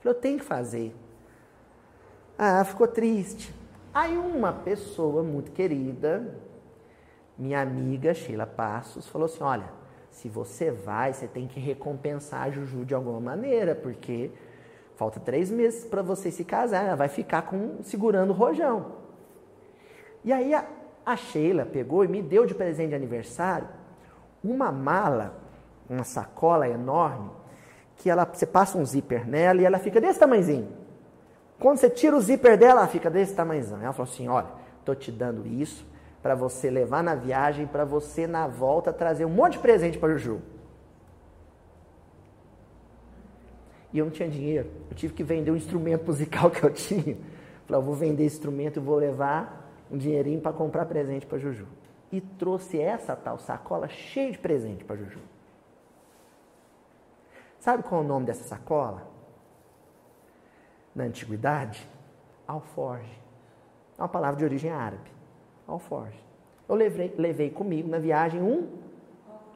[0.00, 0.92] Falei, eu tenho que fazer.
[2.36, 3.54] Ah, ficou triste.
[3.92, 6.38] Aí uma pessoa muito querida,
[7.36, 9.70] minha amiga Sheila Passos, falou assim: olha,
[10.10, 14.30] se você vai, você tem que recompensar a Juju de alguma maneira, porque
[15.00, 18.96] Falta três meses para você se casar, ela vai ficar com, segurando o rojão.
[20.22, 20.66] E aí a,
[21.06, 23.66] a Sheila pegou e me deu de presente de aniversário
[24.44, 25.40] uma mala,
[25.88, 27.30] uma sacola enorme,
[27.96, 30.68] que ela, você passa um zíper nela e ela fica desse tamanhozinho.
[31.60, 33.82] Quando você tira o zíper dela, ela fica desse tamanhozinho.
[33.82, 34.48] Ela falou assim: olha,
[34.80, 35.86] estou te dando isso
[36.22, 40.08] para você levar na viagem, para você na volta trazer um monte de presente para
[40.16, 40.40] Juju.
[43.92, 44.70] E eu não tinha dinheiro.
[44.90, 47.18] Eu tive que vender um instrumento musical que eu tinha.
[47.66, 51.36] Falei, eu vou vender esse instrumento e vou levar um dinheirinho para comprar presente para
[51.38, 51.66] Juju.
[52.10, 55.20] E trouxe essa tal sacola cheia de presente para Juju.
[57.58, 59.09] Sabe qual é o nome dessa sacola?
[60.94, 61.88] Na antiguidade,
[62.46, 63.20] alforge.
[63.98, 65.10] É uma palavra de origem árabe.
[65.66, 66.18] Alforge.
[66.68, 68.68] Eu levei, levei comigo na viagem um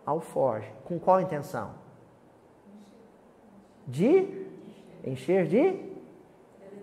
[0.04, 0.70] alforge.
[0.84, 1.84] Com qual intenção?
[3.86, 4.46] de
[5.04, 5.78] encher de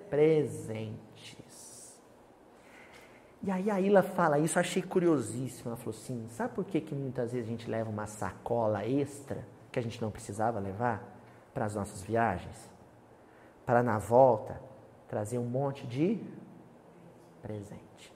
[0.10, 1.02] presentes.
[3.44, 5.70] E aí a Ila fala isso, achei curiosíssimo.
[5.70, 9.44] Ela falou assim: sabe por que, que muitas vezes a gente leva uma sacola extra
[9.72, 11.04] que a gente não precisava levar
[11.54, 12.70] para as nossas viagens?
[13.72, 14.60] Para na volta
[15.08, 16.22] trazer um monte de
[17.42, 18.14] presente.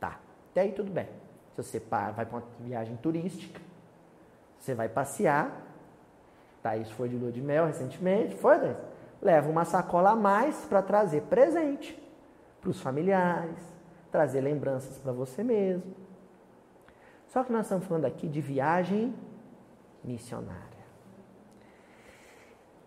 [0.00, 0.18] Tá,
[0.50, 1.06] até aí tudo bem.
[1.54, 3.60] Se você vai para uma viagem turística,
[4.58, 5.62] você vai passear,
[6.60, 8.56] Thaís foi de lua de mel recentemente, foi?
[9.22, 11.96] Leva uma sacola a mais para trazer presente
[12.60, 13.62] para os familiares,
[14.10, 15.94] trazer lembranças para você mesmo.
[17.28, 19.14] Só que nós estamos falando aqui de viagem
[20.02, 20.69] missionária.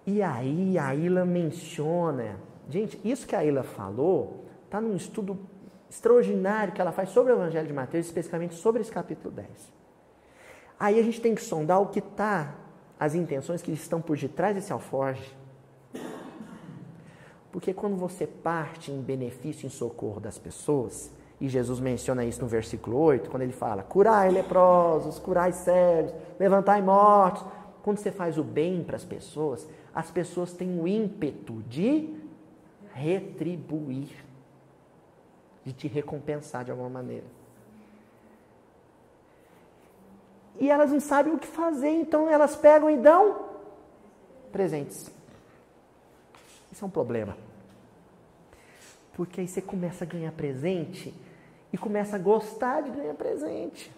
[0.06, 2.38] E aí a Ilha menciona,
[2.70, 5.40] gente, isso que a Ilha falou está num estudo
[5.90, 9.48] extraordinário que ela faz sobre o Evangelho de Mateus, especificamente sobre esse capítulo 10.
[10.80, 12.56] Aí a gente tem que sondar o que está
[13.00, 15.36] as intenções que estão por detrás desse alforge.
[17.52, 22.48] Porque quando você parte em benefício, em socorro das pessoas, e Jesus menciona isso no
[22.48, 27.46] versículo 8, quando ele fala: curai leprosos, curai cegos, levantai mortos.
[27.84, 32.16] Quando você faz o bem para as pessoas, as pessoas têm o ímpeto de
[32.94, 34.10] retribuir,
[35.66, 37.26] de te recompensar de alguma maneira.
[40.60, 43.50] e elas não sabem o que fazer, então elas pegam e dão
[44.52, 45.12] presentes.
[46.72, 47.36] Isso é um problema.
[49.14, 51.14] Porque aí você começa a ganhar presente
[51.72, 53.92] e começa a gostar de ganhar presente.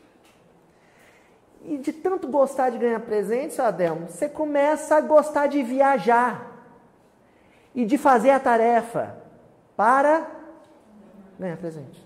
[1.67, 6.51] E de tanto gostar de ganhar presente, seu Adelmo, você começa a gostar de viajar
[7.73, 9.17] e de fazer a tarefa
[9.75, 10.29] para
[11.39, 12.05] ganhar presente.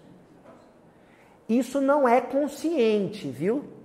[1.47, 3.79] Isso não é consciente, viu?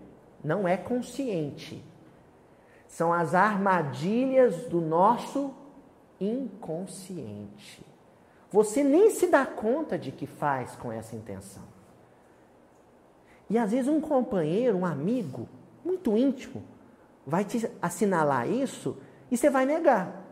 [0.44, 1.82] não é consciente.
[2.86, 5.52] São as armadilhas do nosso
[6.20, 7.84] inconsciente.
[8.52, 11.64] Você nem se dá conta de que faz com essa intenção.
[13.48, 15.48] E às vezes um companheiro, um amigo,
[15.84, 16.62] muito íntimo,
[17.26, 18.96] vai te assinalar isso
[19.30, 20.22] e você vai negar.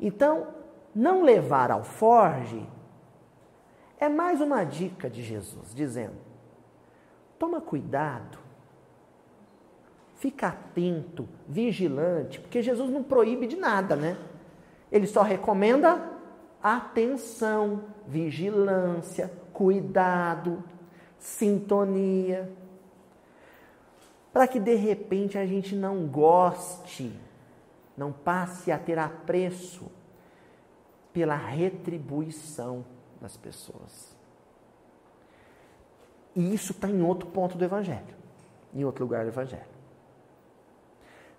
[0.00, 0.48] Então,
[0.94, 2.66] não levar ao forge
[3.98, 6.16] é mais uma dica de Jesus, dizendo:
[7.38, 8.38] toma cuidado,
[10.16, 14.16] fica atento, vigilante, porque Jesus não proíbe de nada, né?
[14.90, 16.10] Ele só recomenda
[16.62, 20.64] atenção, vigilância, cuidado,
[21.20, 22.50] sintonia,
[24.32, 27.12] para que de repente a gente não goste,
[27.96, 29.90] não passe a ter apreço
[31.12, 32.84] pela retribuição
[33.20, 34.16] das pessoas.
[36.34, 38.16] E isso está em outro ponto do Evangelho,
[38.72, 39.68] em outro lugar do Evangelho.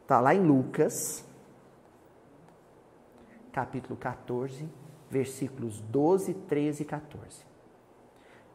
[0.01, 1.25] Está lá em Lucas,
[3.51, 4.69] capítulo 14,
[5.09, 7.50] versículos 12, 13 e 14.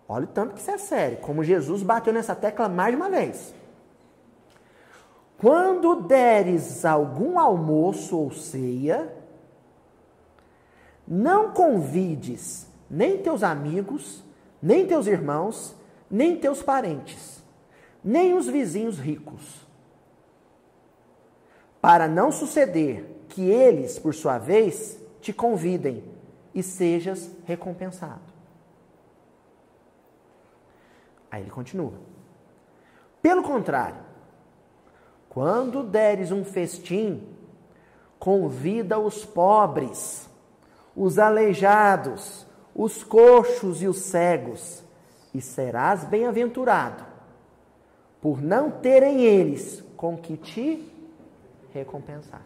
[0.09, 3.11] Olha o tanto que isso é sério, como Jesus bateu nessa tecla mais de uma
[3.11, 3.55] vez.
[5.39, 9.13] Quando deres algum almoço ou ceia,
[11.07, 14.25] não convides nem teus amigos,
[14.63, 15.75] nem teus irmãos,
[16.11, 17.43] nem teus parentes,
[18.03, 19.67] nem os vizinhos ricos.
[21.81, 26.03] Para não suceder que eles, por sua vez, te convidem
[26.55, 28.36] e sejas recompensado.
[31.37, 31.93] Aí ele continua.
[33.21, 33.99] Pelo contrário,
[35.29, 37.29] quando deres um festim,
[38.19, 40.31] convida os pobres,
[40.97, 44.83] os aleijados, os coxos e os cegos,
[45.35, 47.05] e serás bem-aventurado,
[48.19, 50.91] por não terem eles com que te
[51.75, 52.41] recompensar.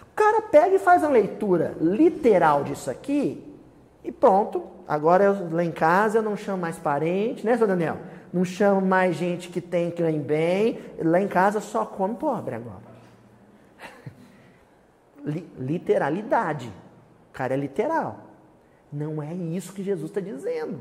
[0.00, 3.56] O cara pega e faz uma leitura literal disso aqui
[4.02, 4.64] e pronto.
[4.88, 7.98] Agora eu, lá em casa eu não chamo mais parente, né, seu Daniel?
[8.32, 10.80] Não chamo mais gente que tem que ir bem.
[10.98, 12.92] Lá em casa só come pobre agora.
[15.58, 16.72] Literalidade.
[17.30, 18.20] O cara é literal.
[18.90, 20.80] Não é isso que Jesus está dizendo.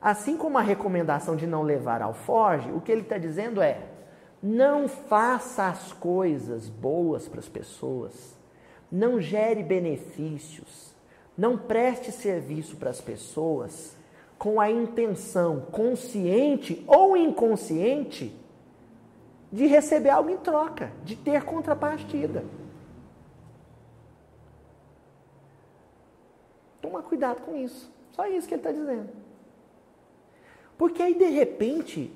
[0.00, 3.80] Assim como a recomendação de não levar alforge, o que ele está dizendo é:
[4.42, 8.36] não faça as coisas boas para as pessoas,
[8.90, 10.94] não gere benefícios,
[11.36, 13.96] não preste serviço para as pessoas
[14.38, 18.34] com a intenção consciente ou inconsciente
[19.50, 22.44] de receber algo em troca, de ter contrapartida.
[26.80, 27.90] Toma cuidado com isso.
[28.12, 29.08] Só isso que ele está dizendo.
[30.76, 32.12] Porque aí, de repente,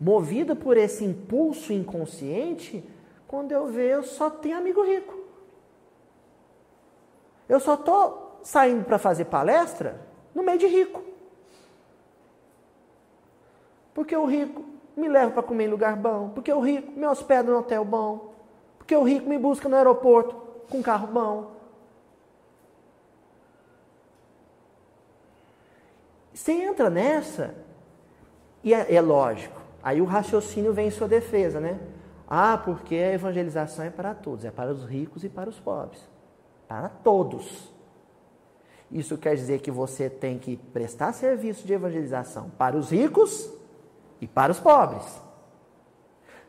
[0.00, 2.84] movida por esse impulso inconsciente,
[3.26, 5.16] quando eu vejo, eu só tenho amigo rico.
[7.48, 10.00] Eu só estou saindo para fazer palestra
[10.34, 11.07] no meio de rico.
[13.98, 14.64] Porque o rico
[14.96, 16.28] me leva para comer em lugar bom.
[16.28, 18.32] Porque o rico me hospeda no hotel bom.
[18.78, 20.36] Porque o rico me busca no aeroporto
[20.70, 21.50] com carro bom.
[26.32, 27.56] Você entra nessa,
[28.62, 31.80] e é, é lógico, aí o raciocínio vem em sua defesa, né?
[32.28, 36.08] Ah, porque a evangelização é para todos, é para os ricos e para os pobres.
[36.68, 37.74] Para todos.
[38.92, 43.57] Isso quer dizer que você tem que prestar serviço de evangelização para os ricos
[44.20, 45.04] e para os pobres.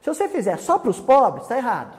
[0.01, 1.97] Se você fizer só para os pobres, está errado.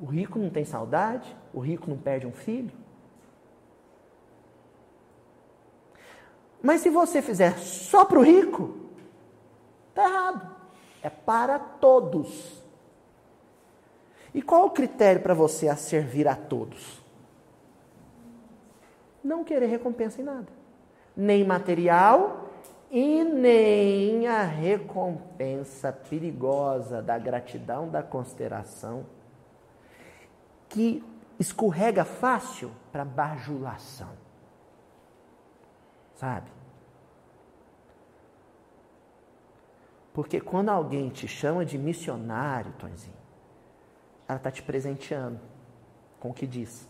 [0.00, 2.72] O rico não tem saudade, o rico não perde um filho,
[6.64, 8.74] Mas se você fizer só para o rico,
[9.90, 10.56] está errado.
[11.02, 12.58] É para todos.
[14.32, 17.02] E qual o critério para você a servir a todos?
[19.22, 20.48] Não querer recompensa em nada.
[21.14, 22.43] Nem material
[22.94, 29.04] e nem a recompensa perigosa da gratidão, da consideração,
[30.68, 31.02] que
[31.38, 34.24] escorrega fácil para bajulação
[36.24, 36.50] sabe?
[40.12, 43.16] Porque quando alguém te chama de missionário, Tonzinho,
[44.28, 45.40] ela está te presenteando
[46.20, 46.88] com o que diz.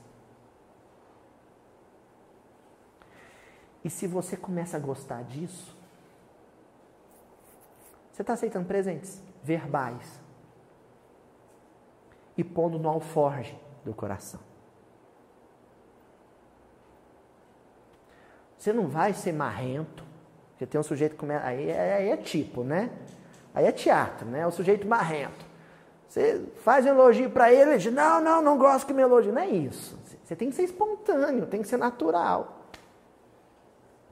[3.83, 5.77] E se você começa a gostar disso,
[8.15, 10.21] você está aceitando presentes verbais
[12.37, 14.39] e pondo no alforge do coração.
[18.57, 20.05] Você não vai ser marrento.
[20.51, 21.45] Porque tem um sujeito que começa.
[21.45, 22.91] Aí, é, aí é tipo, né?
[23.53, 24.41] Aí é teatro, né?
[24.41, 25.45] É o sujeito marrento.
[26.09, 29.33] Você faz um elogio para ele, ele diz: Não, não, não gosto que me elogie.
[29.33, 29.99] Não é isso.
[30.23, 32.61] Você tem que ser espontâneo, tem que ser natural.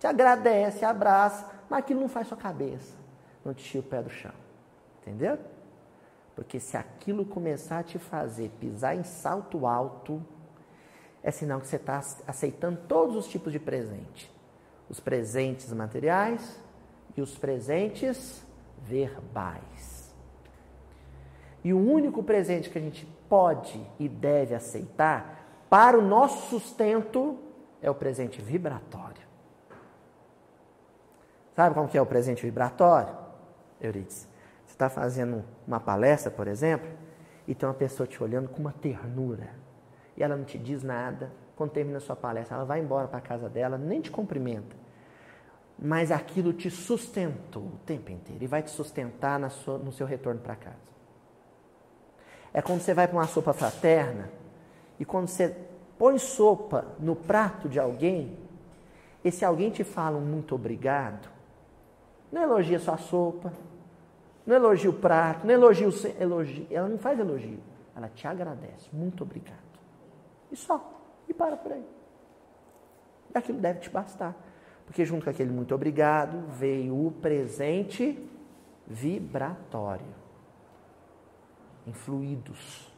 [0.00, 3.01] Te agradece, abraça, mas aquilo não faz sua cabeça.
[3.44, 4.32] Não te tira o pé do chão.
[5.00, 5.38] Entendeu?
[6.34, 10.22] Porque se aquilo começar a te fazer pisar em salto alto,
[11.22, 14.32] é sinal que você está aceitando todos os tipos de presente
[14.92, 16.60] os presentes materiais
[17.16, 18.46] e os presentes
[18.82, 20.14] verbais.
[21.64, 27.38] E o único presente que a gente pode e deve aceitar para o nosso sustento
[27.80, 29.22] é o presente vibratório.
[31.56, 33.21] Sabe como que é o presente vibratório?
[33.82, 34.26] Euridice,
[34.64, 36.88] você está fazendo uma palestra, por exemplo,
[37.46, 39.50] e tem uma pessoa te olhando com uma ternura,
[40.16, 43.18] e ela não te diz nada, quando termina a sua palestra, ela vai embora para
[43.18, 44.82] a casa dela, nem te cumprimenta
[45.84, 50.40] mas aquilo te sustentou o tempo inteiro e vai te sustentar sua, no seu retorno
[50.40, 50.92] para casa.
[52.54, 54.30] É quando você vai para uma sopa fraterna
[55.00, 55.56] e quando você
[55.98, 58.38] põe sopa no prato de alguém,
[59.24, 61.28] esse alguém te fala um muito obrigado,
[62.30, 63.52] não elogia sua sopa,
[64.46, 67.60] não elogia o prato, não elogia o elogio, ela não faz elogio,
[67.94, 69.58] ela te agradece, muito obrigado.
[70.50, 71.86] E só, e para por aí.
[73.34, 74.34] E aquilo deve te bastar.
[74.84, 78.18] Porque junto com aquele muito obrigado veio o presente
[78.86, 80.04] vibratório
[81.86, 82.92] em fluidos.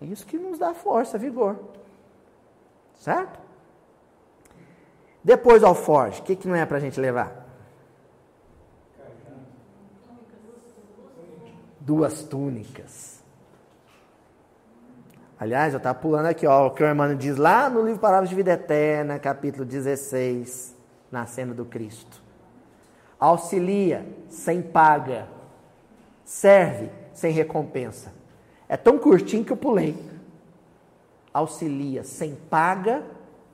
[0.00, 1.58] É isso que nos dá força, vigor.
[2.94, 3.38] Certo?
[5.22, 7.45] Depois alforge, o que, que não é para a gente levar?
[11.86, 13.22] Duas túnicas.
[15.38, 18.28] Aliás, eu estava pulando aqui, ó, o que o irmão diz lá no livro Palavras
[18.28, 20.74] de Vida Eterna, capítulo 16,
[21.12, 22.20] Nascendo do Cristo.
[23.20, 25.28] Auxilia sem paga,
[26.24, 28.12] serve sem recompensa.
[28.68, 29.96] É tão curtinho que eu pulei.
[31.32, 33.04] Auxilia sem paga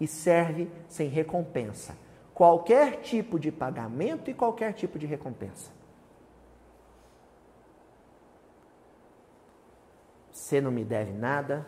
[0.01, 1.95] e serve sem recompensa.
[2.33, 5.82] Qualquer tipo de pagamento e qualquer tipo de recompensa.
[10.53, 11.67] Você não me deve nada,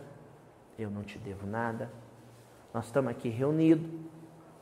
[0.78, 1.90] eu não te devo nada.
[2.74, 3.90] Nós estamos aqui reunidos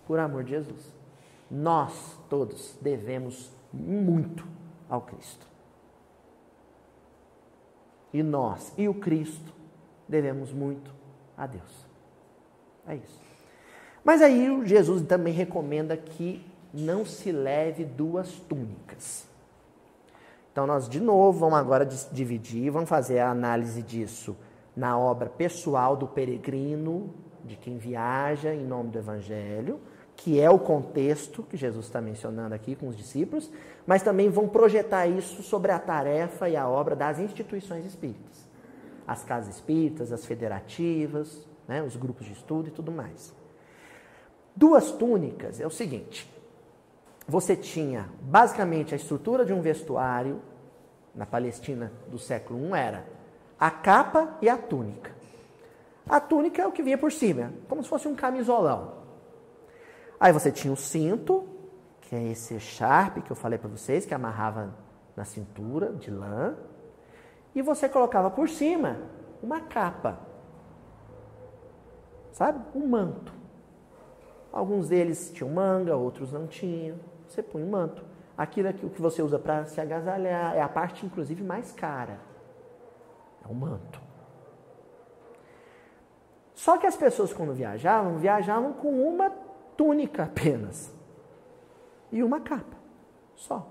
[0.07, 0.95] por amor de Jesus.
[1.51, 4.47] Nós todos devemos muito
[4.89, 5.45] ao Cristo.
[8.13, 9.53] E nós e o Cristo
[10.09, 10.95] devemos muito
[11.37, 11.85] a Deus.
[12.87, 13.21] É isso.
[14.05, 19.27] Mas aí Jesus também recomenda que não se leve duas túnicas.
[20.53, 24.37] Então nós de novo vamos agora dividir, vamos fazer a análise disso
[24.77, 27.13] na obra pessoal do peregrino,
[27.45, 29.81] de quem viaja em nome do evangelho,
[30.15, 33.51] que é o contexto que Jesus está mencionando aqui com os discípulos,
[33.87, 38.47] mas também vão projetar isso sobre a tarefa e a obra das instituições espíritas.
[39.07, 43.35] As casas espíritas, as federativas, né, os grupos de estudo e tudo mais.
[44.55, 46.31] Duas túnicas é o seguinte:
[47.33, 50.43] você tinha basicamente a estrutura de um vestuário,
[51.15, 53.07] na Palestina do século I era
[53.59, 55.13] a capa e a túnica.
[56.07, 58.97] A túnica é o que vinha por cima, como se fosse um camisolão.
[60.21, 61.49] Aí você tinha o cinto,
[62.03, 64.75] que é esse sharp que eu falei para vocês, que amarrava
[65.17, 66.55] na cintura de lã,
[67.55, 68.99] e você colocava por cima
[69.43, 70.21] uma capa.
[72.33, 72.63] Sabe?
[72.75, 73.33] Um manto.
[74.53, 77.12] Alguns deles tinham manga, outros não tinham.
[77.33, 78.05] Você põe um manto.
[78.37, 82.19] Aquilo que você usa para se agasalhar, é a parte inclusive mais cara.
[83.43, 84.01] É o manto.
[86.55, 89.31] Só que as pessoas quando viajavam, viajavam com uma
[89.77, 90.95] túnica apenas
[92.11, 92.77] e uma capa,
[93.35, 93.67] só.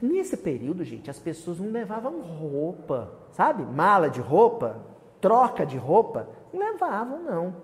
[0.00, 3.64] Nesse período, gente, as pessoas não levavam roupa, sabe?
[3.64, 4.80] Mala de roupa,
[5.20, 7.56] troca de roupa, não levavam, não.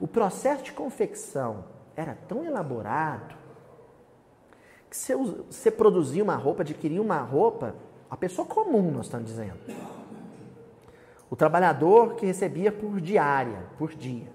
[0.00, 1.64] O processo de confecção
[1.96, 3.34] era tão elaborado
[4.88, 7.74] que você, você produzia uma roupa, adquiria uma roupa,
[8.10, 9.58] a pessoa comum, nós estamos dizendo.
[11.30, 14.30] O trabalhador que recebia por diária, por dia.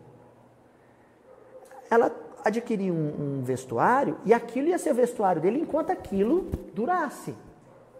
[1.92, 2.12] Ela
[2.44, 7.36] adquiria um, um vestuário e aquilo ia ser o vestuário dele enquanto aquilo durasse.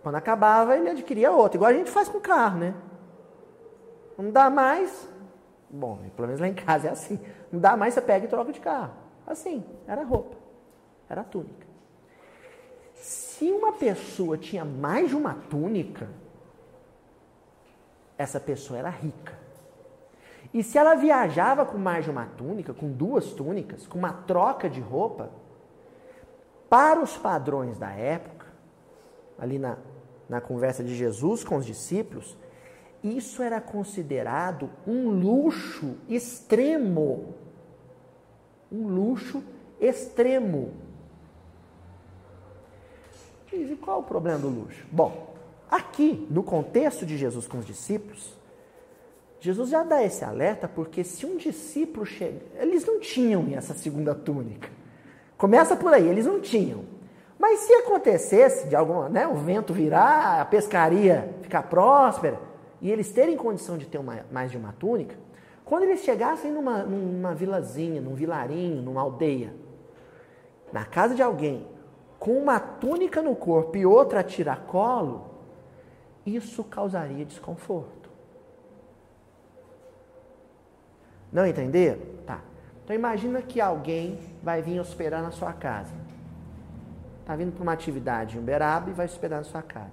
[0.02, 1.58] Quando acabava, ele adquiria outro.
[1.58, 2.74] Igual a gente faz com o carro, né?
[4.18, 5.08] Não dá mais.
[5.70, 7.20] Bom, pelo menos lá em casa é assim.
[7.52, 8.94] Não dá mais, você pega e troca de carro.
[9.28, 10.38] Assim, era roupa.
[11.10, 11.68] Era túnica.
[12.96, 16.10] Se uma pessoa tinha mais de uma túnica,
[18.18, 19.38] essa pessoa era rica.
[20.54, 24.70] E se ela viajava com mais de uma túnica, com duas túnicas, com uma troca
[24.70, 25.30] de roupa,
[26.70, 28.48] para os padrões da época,
[29.38, 29.78] ali na,
[30.28, 32.38] na conversa de Jesus com os discípulos,
[33.04, 37.36] isso era considerado um luxo extremo.
[38.72, 39.44] Um luxo
[39.80, 40.74] extremo.
[43.52, 44.86] E qual é o problema do luxo?
[44.92, 45.34] Bom,
[45.70, 48.36] aqui, no contexto de Jesus com os discípulos,
[49.40, 54.14] Jesus já dá esse alerta porque se um discípulo chega, eles não tinham essa segunda
[54.14, 54.70] túnica.
[55.38, 56.84] Começa por aí, eles não tinham.
[57.40, 62.40] Mas se acontecesse de algum, né, o vento virar, a pescaria ficar próspera
[62.82, 65.16] e eles terem condição de ter uma, mais de uma túnica,
[65.68, 69.54] quando eles chegassem numa, numa vilazinha, num vilarinho, numa aldeia,
[70.72, 71.68] na casa de alguém,
[72.18, 75.30] com uma túnica no corpo e outra a tiracolo,
[76.26, 78.10] isso causaria desconforto.
[81.32, 82.24] Não entender?
[82.26, 82.40] Tá.
[82.84, 85.94] Então imagina que alguém vai vir hospedar na sua casa.
[87.20, 89.92] Está vindo para uma atividade em Uberaba e vai hospedar na sua casa.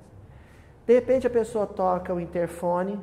[0.87, 3.01] De repente a pessoa toca o interfone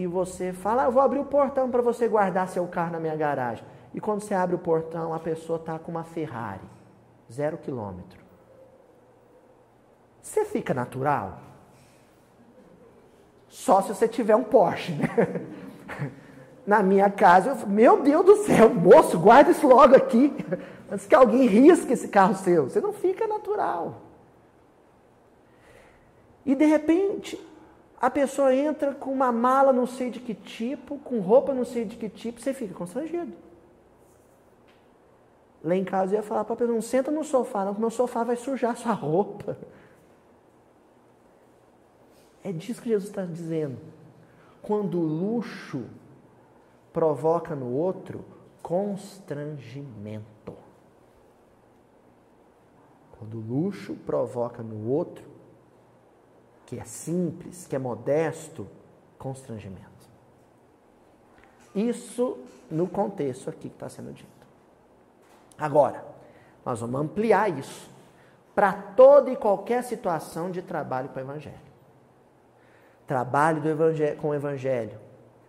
[0.00, 2.98] e você fala, ah, eu vou abrir o portão para você guardar seu carro na
[2.98, 3.62] minha garagem.
[3.92, 6.62] E quando você abre o portão, a pessoa está com uma Ferrari,
[7.30, 8.18] zero quilômetro.
[10.22, 11.38] Você fica natural?
[13.46, 15.06] Só se você tiver um Porsche, né?
[16.66, 20.34] Na minha casa, eu, meu Deus do céu, moço, guarda isso logo aqui,
[20.90, 22.70] antes que alguém risque esse carro seu.
[22.70, 24.00] Você não fica natural.
[26.46, 27.38] E de repente,
[28.00, 31.84] a pessoa entra com uma mala não sei de que tipo, com roupa não sei
[31.84, 33.32] de que tipo, você fica constrangido.
[35.62, 37.80] Lá em casa eu ia falar para a pessoa, não senta no sofá, não, porque
[37.82, 39.58] meu sofá vai sujar sua roupa.
[42.42, 43.78] É disso que Jesus está dizendo.
[44.62, 45.84] Quando o luxo
[46.92, 48.24] provoca no outro
[48.62, 50.54] constrangimento.
[53.18, 55.29] Quando o luxo provoca no outro,
[56.70, 58.64] que é simples, que é modesto,
[59.18, 60.08] constrangimento.
[61.74, 62.38] Isso
[62.70, 64.46] no contexto aqui que está sendo dito.
[65.58, 66.04] Agora,
[66.64, 67.90] nós vamos ampliar isso
[68.54, 71.58] para toda e qualquer situação de trabalho com o Evangelho.
[73.04, 74.96] Trabalho do evangelho, com o Evangelho,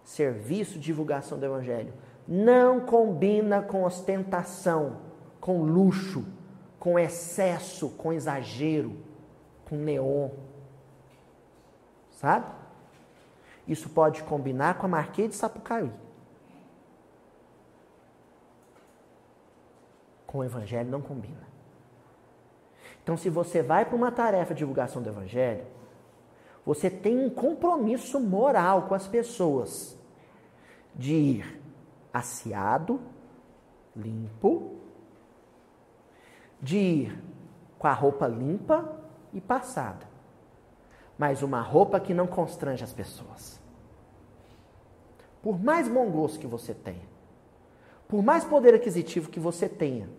[0.03, 1.93] serviço divulgação do Evangelho,
[2.28, 4.97] não combina com ostentação,
[5.39, 6.26] com luxo,
[6.80, 8.97] com excesso, com exagero,
[9.69, 10.32] com neon.
[12.22, 12.45] Sabe?
[13.67, 15.91] Isso pode combinar com a Marquês de Sapucaí.
[20.28, 21.49] Com o Evangelho não combina.
[23.01, 25.65] Então, se você vai para uma tarefa de divulgação do Evangelho,
[26.63, 29.97] você tem um compromisso moral com as pessoas
[30.93, 31.61] de ir
[32.13, 33.01] aciado,
[33.95, 34.76] limpo,
[36.61, 37.24] de ir
[37.80, 38.95] com a roupa limpa
[39.34, 40.11] e passada,
[41.22, 43.61] mas uma roupa que não constrange as pessoas.
[45.39, 47.07] Por mais bom gosto que você tenha,
[48.07, 50.09] por mais poder aquisitivo que você tenha,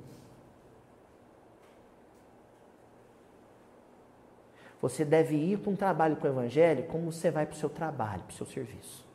[4.80, 7.70] Você deve ir para um trabalho com o Evangelho como você vai para o seu
[7.70, 9.06] trabalho, para o seu serviço.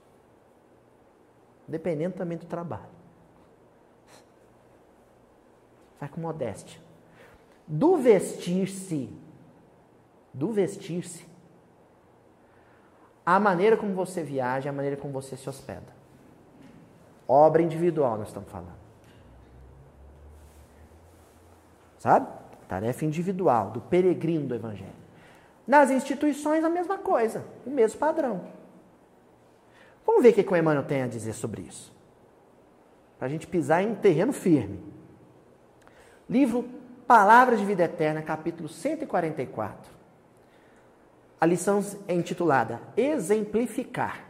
[1.67, 2.88] Dependendo também do trabalho.
[5.99, 6.79] Vai com modéstia.
[7.67, 9.09] Do vestir-se,
[10.33, 11.27] do vestir-se,
[13.28, 15.97] a maneira como você viaja, a maneira como você se hospeda.
[17.28, 18.78] Obra individual, nós estamos falando.
[21.99, 22.25] Sabe?
[22.69, 24.95] Tarefa individual, do peregrino do Evangelho.
[25.67, 28.45] Nas instituições, a mesma coisa, o mesmo padrão.
[30.05, 31.93] Vamos ver o que o Emmanuel tem a dizer sobre isso.
[33.19, 34.80] Para a gente pisar em terreno firme.
[36.30, 36.63] Livro
[37.05, 39.97] Palavras de Vida Eterna, capítulo 144.
[41.39, 44.25] A lição é intitulada Exemplificar.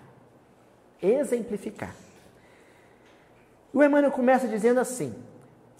[1.01, 1.95] Exemplificar.
[3.73, 5.13] O Emmanuel começa dizendo assim: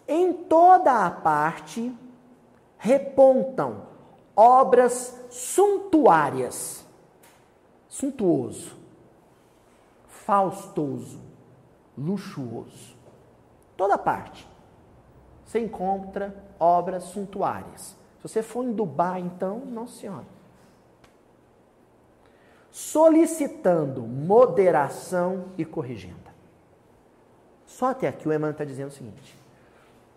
[0.07, 1.93] Em toda a parte
[2.77, 3.87] repontam
[4.35, 6.85] obras suntuárias.
[7.89, 8.75] Suntuoso,
[10.07, 11.19] faustoso,
[11.97, 12.95] luxuoso.
[13.75, 14.47] Toda parte.
[15.45, 17.95] Você encontra obras suntuárias.
[18.17, 20.36] Se você for em Dubai, então, nossa senhora.
[22.77, 26.31] Solicitando moderação e corrigenda.
[27.65, 29.35] Só até aqui o Emmanuel está dizendo o seguinte: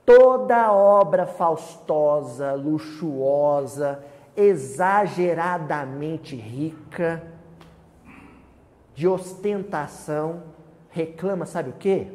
[0.05, 4.05] toda obra faustosa, luxuosa,
[4.37, 7.33] exageradamente rica,
[8.95, 10.43] de ostentação,
[10.91, 12.13] reclama, sabe o que?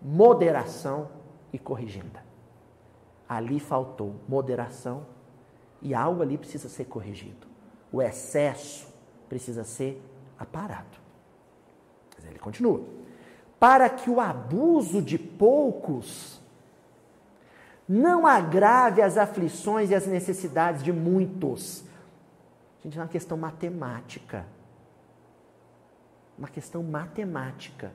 [0.00, 1.10] Moderação
[1.52, 2.24] e corrigenda.
[3.28, 5.04] Ali faltou moderação
[5.82, 7.46] e algo ali precisa ser corrigido.
[7.92, 8.90] O excesso
[9.32, 9.98] precisa ser
[10.38, 10.98] aparado.
[12.14, 12.84] Mas ele continua.
[13.58, 16.38] Para que o abuso de poucos
[17.88, 21.82] não agrave as aflições e as necessidades de muitos.
[22.84, 24.44] Gente, é uma questão matemática.
[26.36, 27.90] Uma questão matemática.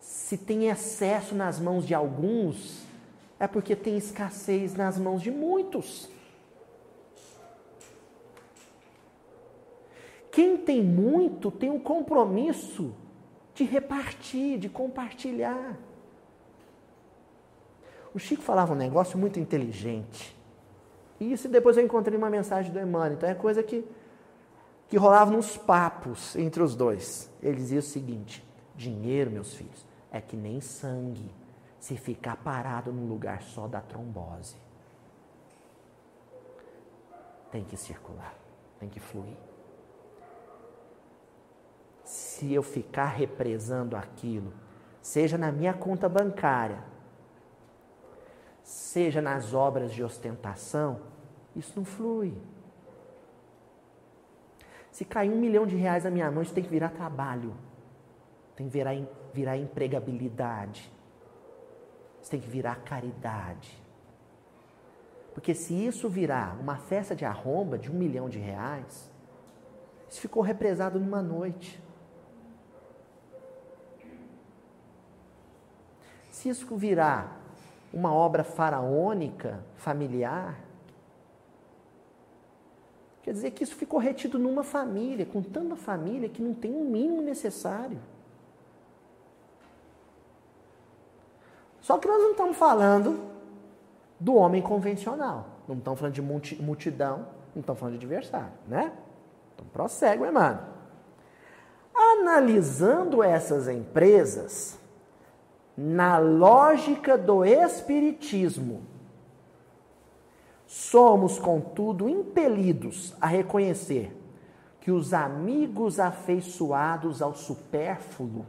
[0.00, 2.84] Se tem excesso nas mãos de alguns,
[3.38, 6.10] é porque tem escassez nas mãos de muitos.
[10.34, 12.92] Quem tem muito tem um compromisso
[13.54, 15.78] de repartir, de compartilhar.
[18.12, 20.36] O Chico falava um negócio muito inteligente.
[21.20, 23.12] E isso depois eu encontrei uma mensagem do Emmanuel.
[23.12, 23.84] Então é coisa que,
[24.88, 27.30] que rolava nos papos entre os dois.
[27.40, 31.30] Ele dizia o seguinte: dinheiro, meus filhos, é que nem sangue.
[31.78, 34.56] Se ficar parado num lugar só da trombose.
[37.52, 38.34] Tem que circular,
[38.80, 39.53] tem que fluir.
[42.04, 44.52] Se eu ficar represando aquilo,
[45.00, 46.82] seja na minha conta bancária,
[48.62, 51.00] seja nas obras de ostentação,
[51.56, 52.34] isso não flui.
[54.90, 57.54] Se cair um milhão de reais na minha mão, isso tem que virar trabalho,
[58.54, 58.94] tem que virar,
[59.32, 60.92] virar empregabilidade,
[62.20, 63.82] isso tem que virar caridade.
[65.34, 69.10] Porque se isso virar uma festa de arromba de um milhão de reais,
[70.08, 71.82] isso ficou represado numa noite.
[76.44, 77.40] Isso virar
[77.92, 80.58] uma obra faraônica, familiar.
[83.22, 86.84] Quer dizer que isso ficou retido numa família, com tanta família que não tem o
[86.84, 87.98] mínimo necessário.
[91.80, 93.20] Só que nós não estamos falando
[94.18, 95.46] do homem convencional.
[95.68, 98.92] Não estão falando de multidão, não estão falando de adversário, né?
[99.54, 100.74] Então prossegue o Emmanuel.
[101.94, 104.78] Analisando essas empresas,
[105.76, 108.82] na lógica do Espiritismo,
[110.66, 114.16] somos, contudo, impelidos a reconhecer
[114.80, 118.46] que os amigos afeiçoados ao supérfluo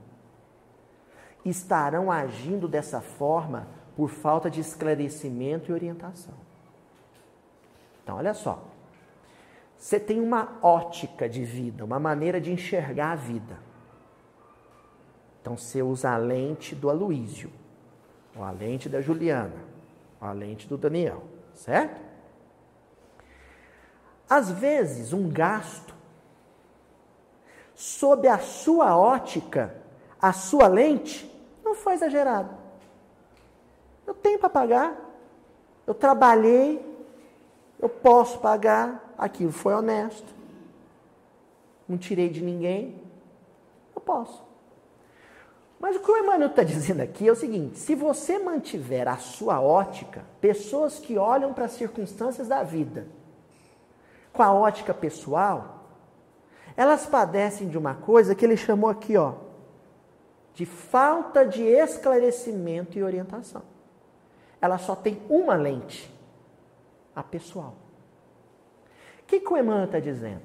[1.45, 6.33] estarão agindo dessa forma por falta de esclarecimento e orientação.
[8.03, 8.63] Então, olha só.
[9.77, 13.64] Você tem uma ótica de vida, uma maneira de enxergar a vida.
[15.45, 17.51] Então, você usa a lente do Aloísio,
[18.35, 19.63] ou a lente da Juliana,
[20.19, 21.21] ou a lente do Daniel,
[21.53, 22.01] certo?
[24.27, 25.93] Às vezes, um gasto,
[27.75, 29.79] sob a sua ótica,
[30.19, 31.31] a sua lente,
[31.63, 32.49] não foi exagerado.
[34.07, 34.99] Eu tenho para pagar,
[35.85, 36.83] eu trabalhei,
[37.79, 40.33] eu posso pagar, aquilo foi honesto,
[41.87, 42.99] não tirei de ninguém,
[43.93, 44.54] eu posso.
[45.79, 49.17] Mas o que o Emmanuel está dizendo aqui é o seguinte: se você mantiver a
[49.17, 53.07] sua ótica, pessoas que olham para as circunstâncias da vida,
[54.31, 55.85] com a ótica pessoal,
[56.75, 59.33] elas padecem de uma coisa que ele chamou aqui, ó,
[60.53, 63.61] de falta de esclarecimento e orientação.
[64.61, 66.11] Ela só tem uma lente,
[67.15, 67.75] a pessoal.
[69.21, 70.41] O que, que o Emmanuel está dizendo?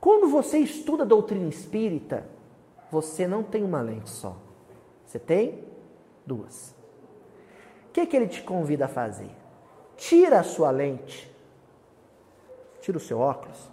[0.00, 2.24] Quando você estuda a doutrina espírita,
[2.90, 4.36] você não tem uma lente só.
[5.06, 5.64] Você tem
[6.26, 6.74] duas.
[7.88, 9.30] O que, que ele te convida a fazer?
[9.96, 11.30] Tira a sua lente
[12.80, 13.70] tira o seu óculos,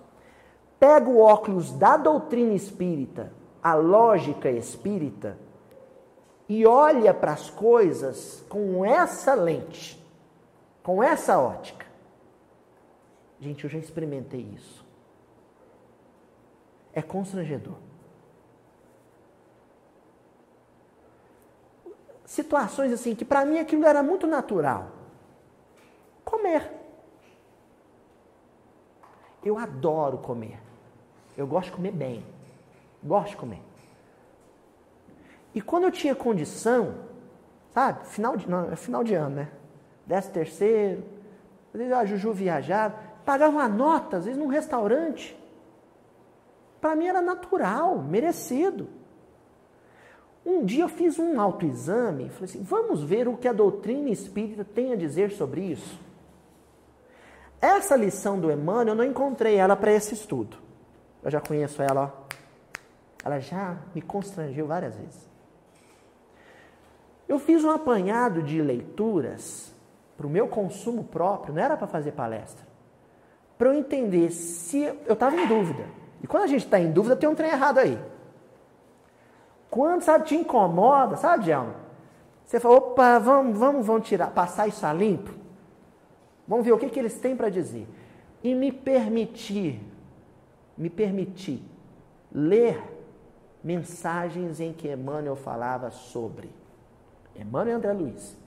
[0.80, 3.32] pega o óculos da doutrina espírita,
[3.63, 5.38] a lógica espírita,
[6.47, 10.01] e olha para as coisas com essa lente,
[10.84, 11.86] com essa ótica.
[13.39, 14.86] Gente, eu já experimentei isso.
[16.93, 17.76] É constrangedor.
[22.28, 24.91] Situações assim que para mim aquilo era muito natural.
[26.25, 26.69] Comer.
[29.41, 30.59] Eu adoro comer.
[31.38, 32.25] Eu gosto de comer bem.
[33.01, 33.61] Gosto de comer.
[35.55, 36.95] E quando eu tinha condição,
[37.71, 38.05] sabe?
[38.07, 39.51] Final de, não, é final de ano, né?
[40.05, 41.05] Décimo terceiro,
[41.73, 42.93] às vezes a Juju viajava,
[43.25, 45.34] pagava uma nota, às vezes num restaurante.
[46.82, 48.96] Para mim era natural, merecido.
[50.47, 54.63] Um dia eu fiz um autoexame falei assim: vamos ver o que a doutrina espírita
[54.63, 55.99] tem a dizer sobre isso.
[57.59, 60.55] Essa lição do Emmanuel, eu não encontrei ela para esse estudo.
[61.21, 62.27] Eu já conheço ela, ó.
[63.25, 65.27] Ela já me constrangeu várias vezes.
[67.27, 69.73] Eu fiz um apanhado de leituras
[70.15, 72.65] para o meu consumo próprio, não era para fazer palestra.
[73.57, 75.83] Para eu entender se eu estava em dúvida.
[76.23, 77.99] E quando a gente está em dúvida, tem um trem errado aí.
[79.70, 81.76] Quando, sabe, te incomoda, sabe, Djalma?
[82.45, 85.32] Você fala, opa, vamos, vamos, vamos tirar, passar isso a limpo.
[86.47, 87.88] Vamos ver o que, que eles têm para dizer.
[88.41, 89.82] E me permitir,
[90.78, 91.61] me permitir
[92.32, 92.82] ler
[93.61, 96.49] mensagens em que Emmanuel falava sobre
[97.36, 98.38] Emmanuel André Luiz,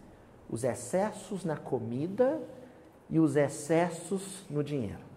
[0.48, 2.40] os excessos na comida
[3.10, 5.10] e os excessos no dinheiro.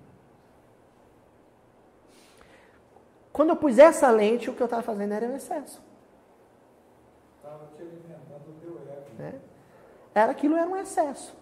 [3.32, 5.82] Quando eu pus essa lente, o que eu estava fazendo era um excesso.
[7.54, 9.22] Estava te alimentando o teu ego.
[9.22, 9.34] É.
[10.16, 11.36] Era aquilo era um excesso.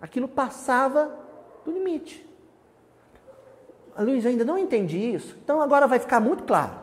[0.00, 1.10] Aquilo passava
[1.64, 2.28] do limite.
[3.98, 5.38] Luiz, eu ainda não entendi isso.
[5.42, 6.74] Então agora vai ficar muito claro.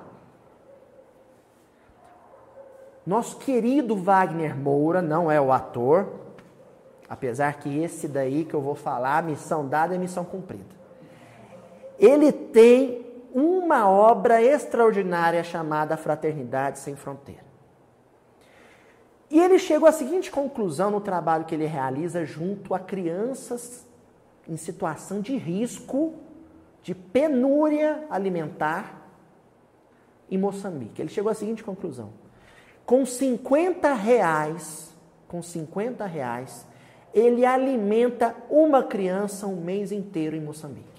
[3.05, 6.11] Nosso querido Wagner Moura não é o ator,
[7.07, 10.73] apesar que esse daí que eu vou falar, missão dada é missão cumprida.
[11.99, 13.02] Ele tem
[13.33, 17.43] uma obra extraordinária chamada Fraternidade Sem Fronteira.
[19.29, 23.83] E ele chegou à seguinte conclusão no trabalho que ele realiza junto a crianças
[24.47, 26.13] em situação de risco,
[26.83, 29.01] de penúria alimentar
[30.29, 31.01] em Moçambique.
[31.01, 32.11] Ele chegou à seguinte conclusão:
[32.85, 34.93] com 50 reais,
[35.27, 36.67] com 50 reais,
[37.11, 40.92] ele alimenta uma criança um mês inteiro em Moçambique.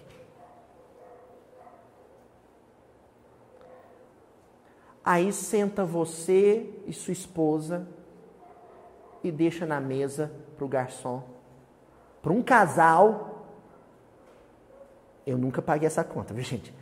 [5.04, 7.86] Aí senta você e sua esposa
[9.22, 11.22] e deixa na mesa para o garçom.
[12.22, 13.46] Para um casal,
[15.26, 16.72] eu nunca paguei essa conta, viu gente?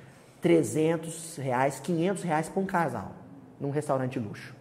[0.40, 3.12] 300 reais, 500 reais para um casal,
[3.60, 4.54] num restaurante de luxo.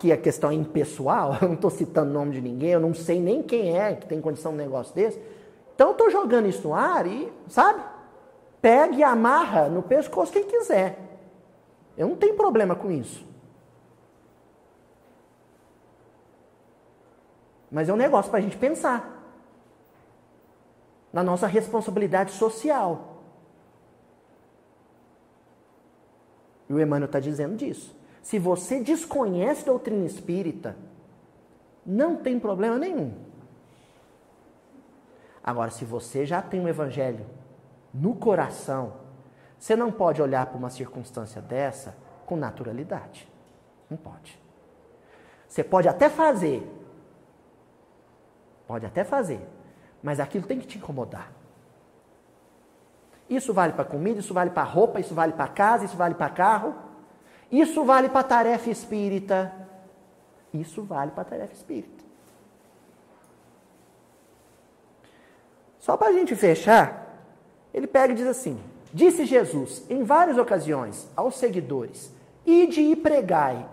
[0.00, 2.94] que a questão é impessoal, eu não estou citando o nome de ninguém, eu não
[2.94, 5.20] sei nem quem é que tem condição de um negócio desse.
[5.80, 7.82] Então eu estou jogando isso no ar e, sabe?
[8.60, 10.98] Pega e amarra no pescoço quem quiser.
[11.96, 13.26] Eu não tenho problema com isso.
[17.70, 19.24] Mas é um negócio para a gente pensar.
[21.10, 23.22] Na nossa responsabilidade social.
[26.68, 27.96] E o Emmanuel está dizendo disso.
[28.20, 30.76] Se você desconhece doutrina espírita,
[31.86, 33.29] não tem problema nenhum.
[35.50, 37.26] Agora, se você já tem o evangelho
[37.92, 38.92] no coração,
[39.58, 43.28] você não pode olhar para uma circunstância dessa com naturalidade.
[43.90, 44.40] Não pode.
[45.48, 46.64] Você pode até fazer.
[48.64, 49.44] Pode até fazer.
[50.00, 51.32] Mas aquilo tem que te incomodar.
[53.28, 56.30] Isso vale para comida, isso vale para roupa, isso vale para casa, isso vale para
[56.30, 56.76] carro.
[57.50, 59.52] Isso vale para tarefa espírita.
[60.54, 62.04] Isso vale para tarefa espírita.
[65.80, 67.16] Só para a gente fechar,
[67.74, 68.62] ele pega e diz assim:
[68.92, 72.12] Disse Jesus em várias ocasiões aos seguidores:
[72.46, 73.66] Ide e pregai.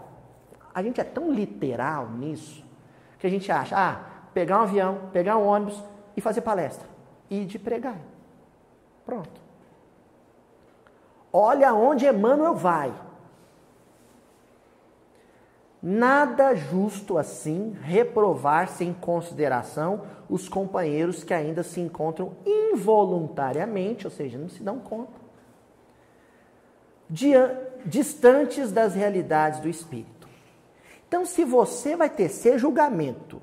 [0.74, 2.66] A gente é tão literal nisso
[3.20, 4.00] que a gente acha, ah,
[4.34, 5.84] pegar um avião, pegar um ônibus
[6.16, 6.88] e fazer palestra.
[7.30, 8.00] Ide e pregai.
[9.06, 9.42] Pronto.
[11.34, 12.94] Olha onde Emmanuel vai.
[15.82, 24.38] Nada justo assim reprovar sem consideração os companheiros que ainda se encontram involuntariamente, ou seja,
[24.38, 25.20] não se dão conta,
[27.86, 30.28] distantes das realidades do espírito.
[31.08, 33.42] Então, se você vai tecer julgamento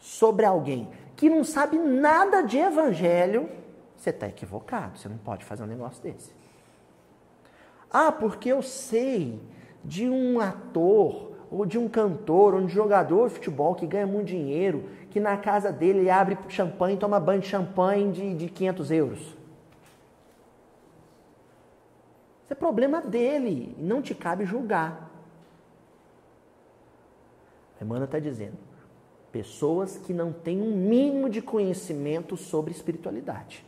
[0.00, 3.48] sobre alguém que não sabe nada de evangelho,
[3.96, 6.32] você está equivocado, você não pode fazer um negócio desse.
[7.90, 9.40] Ah, porque eu sei
[9.88, 14.06] de um ator, ou de um cantor, ou de um jogador de futebol que ganha
[14.06, 18.48] muito dinheiro, que na casa dele ele abre champanhe toma banho de champanhe de, de
[18.50, 19.18] 500 euros.
[22.44, 25.10] Isso é problema dele, não te cabe julgar.
[27.80, 28.58] A Emmanuel está dizendo,
[29.32, 33.64] pessoas que não têm um mínimo de conhecimento sobre espiritualidade.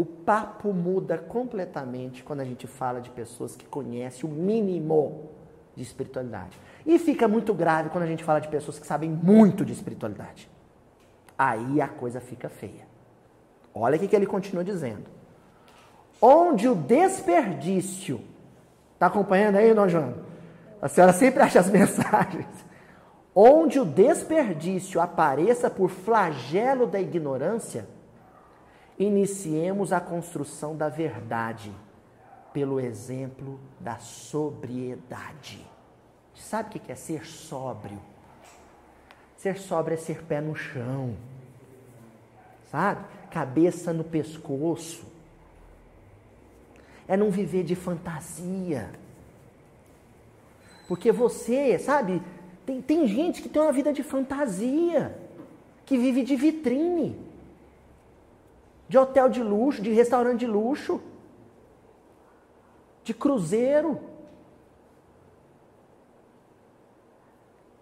[0.00, 5.28] O papo muda completamente quando a gente fala de pessoas que conhecem o mínimo
[5.76, 6.58] de espiritualidade.
[6.86, 10.48] E fica muito grave quando a gente fala de pessoas que sabem muito de espiritualidade.
[11.38, 12.86] Aí a coisa fica feia.
[13.74, 15.04] Olha o que ele continua dizendo.
[16.18, 18.22] Onde o desperdício.
[18.94, 20.14] Está acompanhando aí, Dom João?
[20.80, 22.48] A senhora sempre acha as mensagens.
[23.34, 27.99] Onde o desperdício apareça por flagelo da ignorância
[29.04, 31.72] iniciemos a construção da verdade
[32.52, 35.66] pelo exemplo da sobriedade.
[36.34, 37.98] Sabe o que é ser sóbrio?
[39.38, 41.16] Ser sóbrio é ser pé no chão,
[42.70, 43.02] sabe?
[43.30, 45.06] Cabeça no pescoço.
[47.08, 48.90] É não viver de fantasia.
[50.86, 52.20] Porque você, sabe,
[52.66, 55.16] tem, tem gente que tem uma vida de fantasia,
[55.86, 57.29] que vive de vitrine
[58.90, 61.00] de hotel de luxo, de restaurante de luxo,
[63.04, 64.00] de cruzeiro.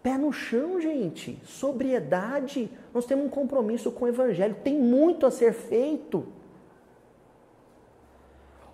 [0.02, 1.40] Pé no chão, gente.
[1.46, 2.70] Sobriedade.
[2.92, 4.56] Nós temos um compromisso com o Evangelho.
[4.62, 6.26] Tem muito a ser feito.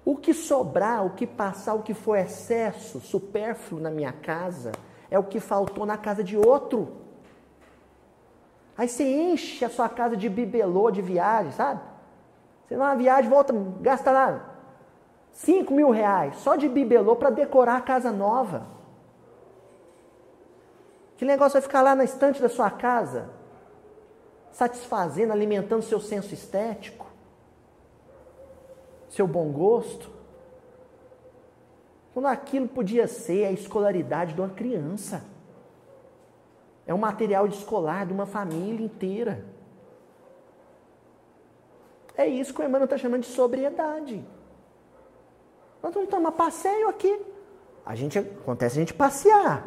[0.04, 4.72] O que sobrar, o que passar, o que for excesso, supérfluo na minha casa,
[5.08, 6.96] é o que faltou na casa de outro.
[8.76, 11.93] Aí você enche a sua casa de bibelô de viagem, sabe?
[12.66, 14.54] Você vai uma viagem, volta, gasta lá
[15.34, 18.66] 5 mil reais só de bibelô para decorar a casa nova.
[21.16, 23.30] Que negócio vai ficar lá na estante da sua casa,
[24.52, 27.06] satisfazendo, alimentando seu senso estético,
[29.08, 30.10] seu bom gosto.
[32.12, 35.24] Quando aquilo podia ser a escolaridade de uma criança.
[36.86, 39.44] É um material escolar de uma família inteira.
[42.16, 44.24] É isso que o Emmanuel está chamando de sobriedade.
[45.82, 47.20] Nós não estamos a passeio aqui.
[47.84, 49.66] A gente, acontece a gente passear.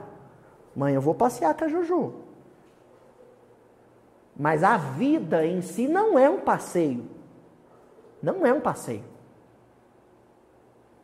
[0.75, 2.13] Mãe, eu vou passear com a Juju.
[4.35, 7.05] Mas a vida em si não é um passeio.
[8.21, 9.03] Não é um passeio.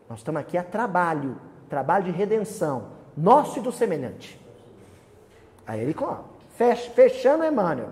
[0.10, 1.40] Nós estamos aqui a trabalho,
[1.70, 4.40] trabalho de redenção, nosso e do semelhante.
[5.66, 5.96] Aí ele,
[6.96, 7.90] fechando Emmanuel.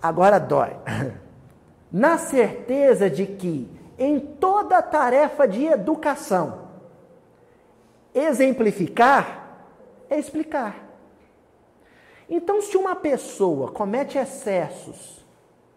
[0.00, 0.76] Agora dói.
[1.94, 6.64] na certeza de que em toda tarefa de educação
[8.14, 9.58] Exemplificar
[10.08, 10.76] é explicar.
[12.30, 15.26] Então, se uma pessoa comete excessos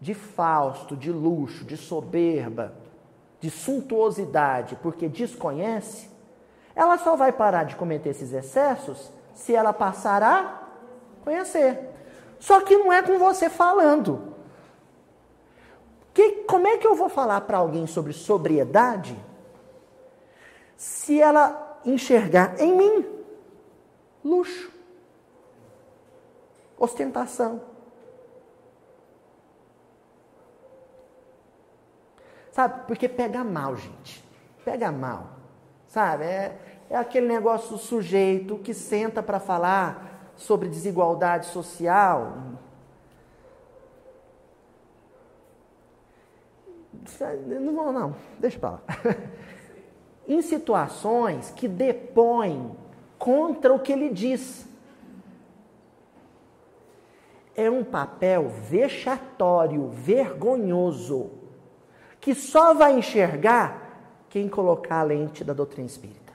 [0.00, 2.74] de fausto, de luxo, de soberba,
[3.40, 6.08] de suntuosidade, porque desconhece,
[6.76, 10.62] ela só vai parar de cometer esses excessos se ela passar a
[11.24, 11.90] conhecer.
[12.38, 14.37] Só que não é com você falando.
[16.18, 19.16] Que, como é que eu vou falar para alguém sobre sobriedade
[20.76, 23.06] se ela enxergar em mim
[24.24, 24.68] luxo,
[26.76, 27.62] ostentação?
[32.50, 32.84] Sabe?
[32.88, 34.28] Porque pega mal, gente.
[34.64, 35.28] Pega mal.
[35.86, 36.24] Sabe?
[36.24, 36.58] É,
[36.90, 42.58] é aquele negócio do sujeito que senta para falar sobre desigualdade social.
[47.46, 48.82] Não vou, não, deixa para lá.
[50.28, 52.76] em situações que depõem
[53.18, 54.68] contra o que ele diz.
[57.56, 61.30] É um papel vexatório, vergonhoso
[62.20, 63.88] que só vai enxergar
[64.28, 66.32] quem colocar a lente da doutrina espírita.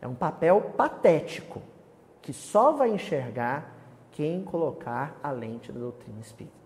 [0.00, 1.62] É um papel patético
[2.20, 3.81] que só vai enxergar
[4.12, 6.56] quem colocar a lente da doutrina espírita.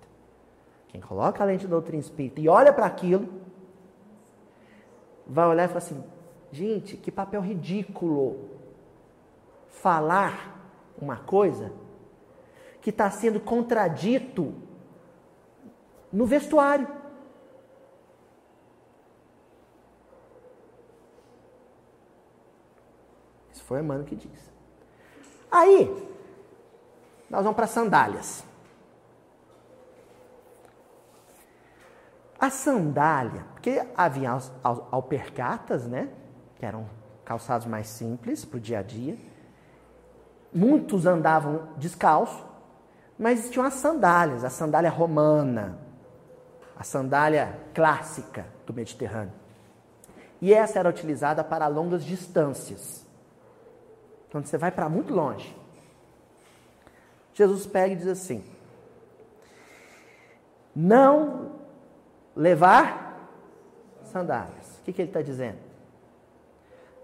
[0.88, 3.28] Quem coloca a lente da doutrina espírita e olha para aquilo,
[5.26, 6.04] vai olhar e falar assim:
[6.52, 8.50] gente, que papel ridículo
[9.68, 10.54] falar
[11.00, 11.72] uma coisa
[12.80, 14.54] que está sendo contradito
[16.12, 16.88] no vestuário.
[23.52, 24.50] Isso foi Emmanuel que disse.
[25.50, 26.15] Aí,
[27.28, 28.44] nós vamos para sandálias.
[32.38, 36.08] A sandália, porque havia as alpercatas, né?
[36.56, 36.88] Que eram
[37.24, 39.16] calçados mais simples para o dia a dia.
[40.52, 42.44] Muitos andavam descalço.
[43.18, 45.78] Mas existiam as sandálias, a sandália romana,
[46.78, 49.32] a sandália clássica do Mediterrâneo.
[50.40, 53.06] E essa era utilizada para longas distâncias.
[54.30, 55.56] Quando você vai para muito longe.
[57.36, 58.42] Jesus pega e diz assim:
[60.74, 61.52] Não
[62.34, 63.30] levar
[64.04, 64.78] sandálias.
[64.78, 65.58] O que, que ele está dizendo?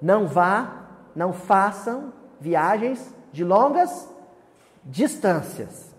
[0.01, 4.09] Não vá, não façam viagens de longas
[4.83, 5.93] distâncias.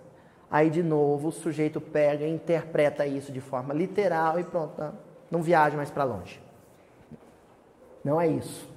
[0.49, 4.93] Aí, de novo, o sujeito pega e interpreta isso de forma literal e pronto, não,
[5.29, 6.41] não viaja mais para longe.
[8.03, 8.67] Não é isso.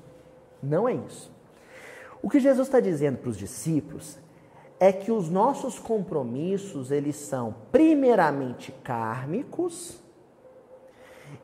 [0.63, 1.33] Não é isso.
[2.23, 4.19] O que Jesus está dizendo para os discípulos
[4.79, 9.99] é que os nossos compromissos, eles são primeiramente kármicos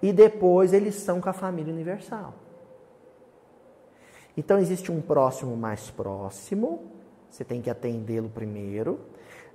[0.03, 2.35] e depois eles são com a família universal.
[4.37, 6.83] Então existe um próximo mais próximo,
[7.31, 9.01] você tem que atendê-lo primeiro.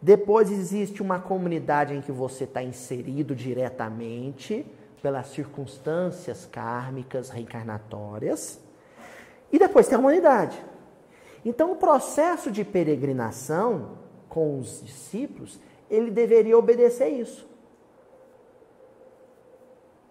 [0.01, 4.65] Depois existe uma comunidade em que você está inserido diretamente
[5.01, 8.59] pelas circunstâncias kármicas reencarnatórias.
[9.51, 10.59] E depois tem a humanidade.
[11.47, 13.91] Então, o processo de peregrinação
[14.27, 15.57] com os discípulos,
[15.89, 17.47] ele deveria obedecer isso.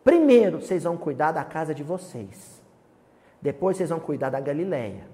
[0.02, 2.62] Primeiro, vocês vão cuidar da casa de vocês.
[3.42, 5.06] Depois, vocês vão cuidar da Galileia.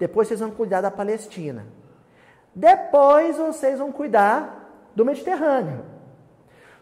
[0.00, 1.64] Depois, vocês vão cuidar da Palestina.
[2.52, 5.84] Depois vocês vão cuidar do Mediterrâneo.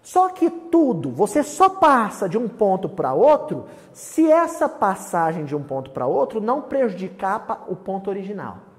[0.00, 5.54] Só que tudo, você só passa de um ponto para outro se essa passagem de
[5.54, 8.69] um ponto para outro não prejudicar o ponto original.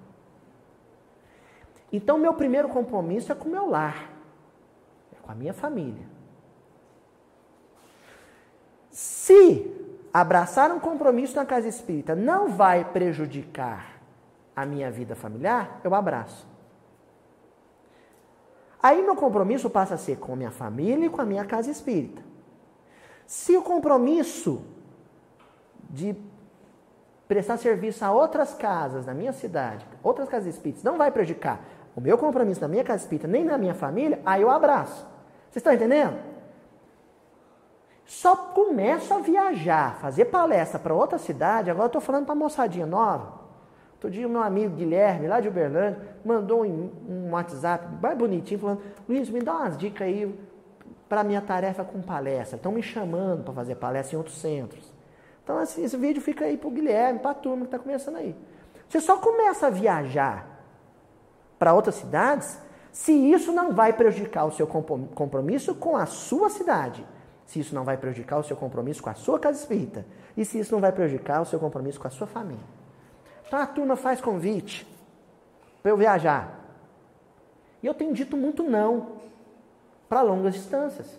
[1.91, 4.09] Então, meu primeiro compromisso é com o meu lar,
[5.11, 6.05] é com a minha família.
[8.89, 9.71] Se
[10.13, 14.01] abraçar um compromisso na casa espírita não vai prejudicar
[14.55, 16.47] a minha vida familiar, eu abraço.
[18.83, 21.69] Aí meu compromisso passa a ser com a minha família e com a minha casa
[21.69, 22.21] espírita.
[23.25, 24.61] Se o compromisso
[25.89, 26.15] de
[27.27, 31.63] prestar serviço a outras casas na minha cidade, outras casas espíritas, não vai prejudicar
[31.95, 35.05] o meu compromisso na minha casa espírita, nem na minha família, aí eu abraço.
[35.49, 36.17] Vocês estão entendendo?
[38.05, 42.85] Só começo a viajar, fazer palestra para outra cidade, agora estou falando para a moçadinha
[42.85, 43.41] nova,
[44.01, 48.81] Outro dia, meu amigo Guilherme, lá de Uberlândia, mandou um, um WhatsApp bem bonitinho, falando:
[49.07, 50.39] Luiz, me dá umas dicas aí
[51.07, 52.55] para minha tarefa com palestra.
[52.55, 54.91] Estão me chamando para fazer palestra em outros centros.
[55.43, 58.15] Então, assim, esse vídeo fica aí para o Guilherme, para a turma que está começando
[58.15, 58.35] aí.
[58.89, 60.47] Você só começa a viajar
[61.61, 62.57] para outras cidades
[62.91, 67.05] se isso não vai prejudicar o seu compromisso com a sua cidade.
[67.45, 70.03] se isso não vai prejudicar o seu compromisso com a sua casa espírita
[70.35, 72.63] e se isso não vai prejudicar o seu compromisso com a sua família.
[73.45, 74.87] Então a turma faz convite
[75.83, 76.59] para eu viajar.
[77.83, 79.17] E eu tenho dito muito não
[80.09, 81.15] para longas distâncias.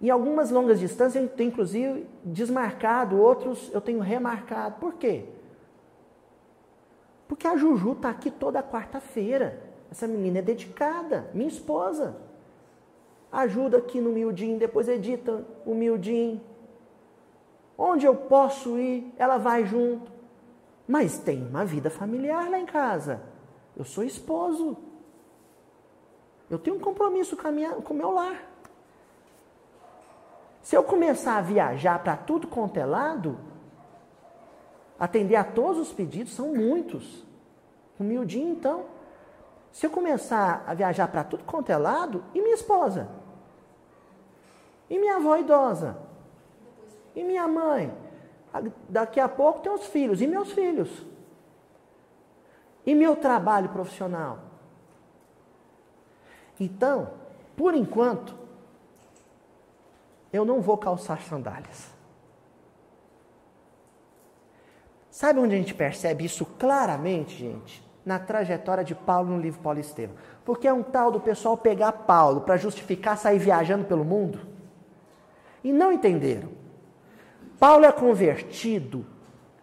[0.00, 4.76] Em algumas longas distâncias eu tenho inclusive desmarcado, outros eu tenho remarcado.
[4.80, 5.26] Por quê?
[7.30, 9.62] Porque a Juju está aqui toda quarta-feira.
[9.88, 12.16] Essa menina é dedicada, minha esposa.
[13.30, 16.40] Ajuda aqui no miudinho, depois edita o miudinho.
[17.78, 20.10] Onde eu posso ir, ela vai junto.
[20.88, 23.22] Mas tem uma vida familiar lá em casa.
[23.76, 24.76] Eu sou esposo.
[26.50, 28.42] Eu tenho um compromisso com, o meu lar.
[30.62, 33.38] Se eu começar a viajar para tudo quanto é lado,
[35.00, 37.24] atender a todos os pedidos, são muitos.
[37.98, 38.84] Humildinho, então.
[39.72, 43.08] Se eu começar a viajar para tudo quanto é lado, e minha esposa?
[44.90, 45.96] E minha avó idosa?
[47.16, 47.96] E minha mãe?
[48.88, 50.20] Daqui a pouco tem os filhos.
[50.20, 51.06] E meus filhos?
[52.84, 54.38] E meu trabalho profissional?
[56.58, 57.12] Então,
[57.56, 58.34] por enquanto,
[60.32, 61.99] eu não vou calçar sandálias.
[65.20, 67.86] Sabe onde a gente percebe isso claramente, gente?
[68.06, 70.16] Na trajetória de Paulo no livro Paulo Estevam.
[70.46, 74.40] Porque é um tal do pessoal pegar Paulo para justificar sair viajando pelo mundo.
[75.62, 76.48] E não entenderam.
[77.58, 79.04] Paulo é convertido,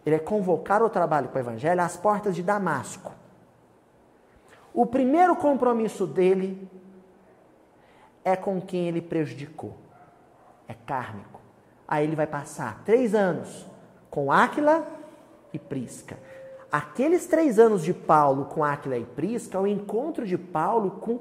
[0.06, 3.12] ele é convocado ao trabalho com o evangelho às portas de Damasco.
[4.72, 6.70] O primeiro compromisso dele
[8.24, 9.76] é com quem ele prejudicou
[10.68, 11.40] é kármico.
[11.88, 13.66] Aí ele vai passar três anos
[14.08, 14.97] com Áquila
[15.52, 16.18] e Prisca.
[16.70, 21.20] Aqueles três anos de Paulo com Áquila e Prisca é o encontro de Paulo com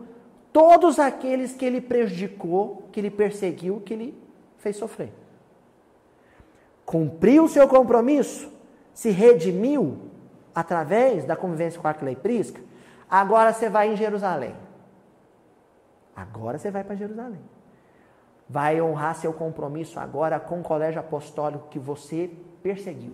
[0.52, 4.22] todos aqueles que ele prejudicou, que ele perseguiu, que ele
[4.58, 5.14] fez sofrer.
[6.86, 8.52] Cumpriu o seu compromisso,
[8.94, 9.98] se redimiu
[10.54, 12.60] através da convivência com Áquila e Prisca,
[13.10, 14.56] agora você vai em Jerusalém.
[16.16, 17.42] Agora você vai para Jerusalém
[18.50, 22.32] vai honrar seu compromisso agora com o colégio apostólico que você
[22.64, 23.14] perseguiu,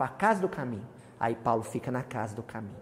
[0.00, 0.88] com a casa do caminho.
[1.18, 2.80] Aí Paulo fica na casa do caminho.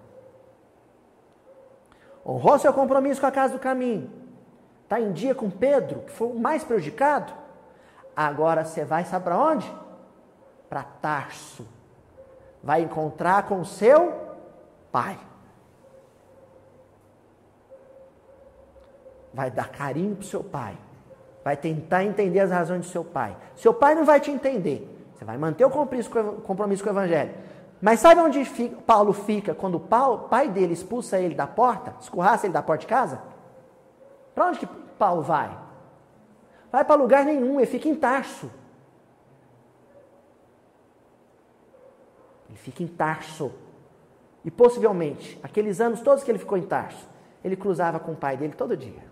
[2.25, 4.09] Honrou seu compromisso com a casa do caminho.
[4.85, 7.33] Está em dia com Pedro, que foi o mais prejudicado.
[8.15, 9.69] Agora você vai, sabe para onde?
[10.69, 11.67] Para Tarso.
[12.63, 14.37] Vai encontrar com seu
[14.93, 15.19] pai.
[19.35, 20.79] Vai dar carinho para seu pai
[21.45, 23.35] vai tentar entender as razões do seu pai.
[23.57, 24.98] Seu pai não vai te entender.
[25.19, 26.09] Você vai manter o compromisso
[26.85, 27.35] com o evangelho.
[27.83, 32.47] Mas sabe onde fica, Paulo fica quando o pai dele expulsa ele da porta, escorraça
[32.47, 33.21] ele da porta de casa?
[34.33, 34.67] Para onde que
[34.97, 35.59] Paulo vai?
[36.71, 38.49] Vai para lugar nenhum, ele fica em Tarso.
[42.49, 43.51] Ele fica em Tarso.
[44.45, 47.09] E possivelmente, aqueles anos todos que ele ficou em Tarso,
[47.43, 49.03] ele cruzava com o pai dele todo dia.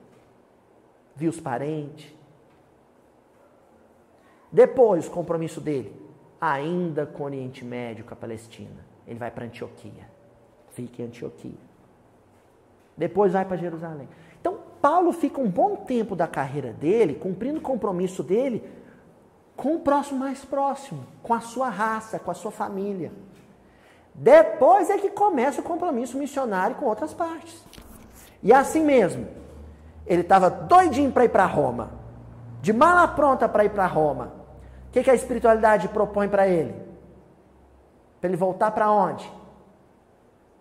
[1.17, 2.15] Via os parentes,
[4.57, 5.95] depois, o compromisso dele,
[6.41, 8.87] ainda com o Oriente Médio, com a Palestina.
[9.07, 10.09] Ele vai para Antioquia.
[10.71, 11.59] Fica em Antioquia.
[12.97, 14.09] Depois vai para Jerusalém.
[14.41, 18.67] Então, Paulo fica um bom tempo da carreira dele, cumprindo o compromisso dele
[19.55, 23.13] com o próximo mais próximo, com a sua raça, com a sua família.
[24.15, 27.63] Depois é que começa o compromisso missionário com outras partes.
[28.43, 29.29] E assim mesmo,
[30.07, 31.91] ele estava doidinho para ir para Roma,
[32.63, 34.36] de mala pronta para ir para Roma
[34.97, 36.75] que, que a espiritualidade propõe para ele?
[38.19, 39.31] Para ele voltar para onde?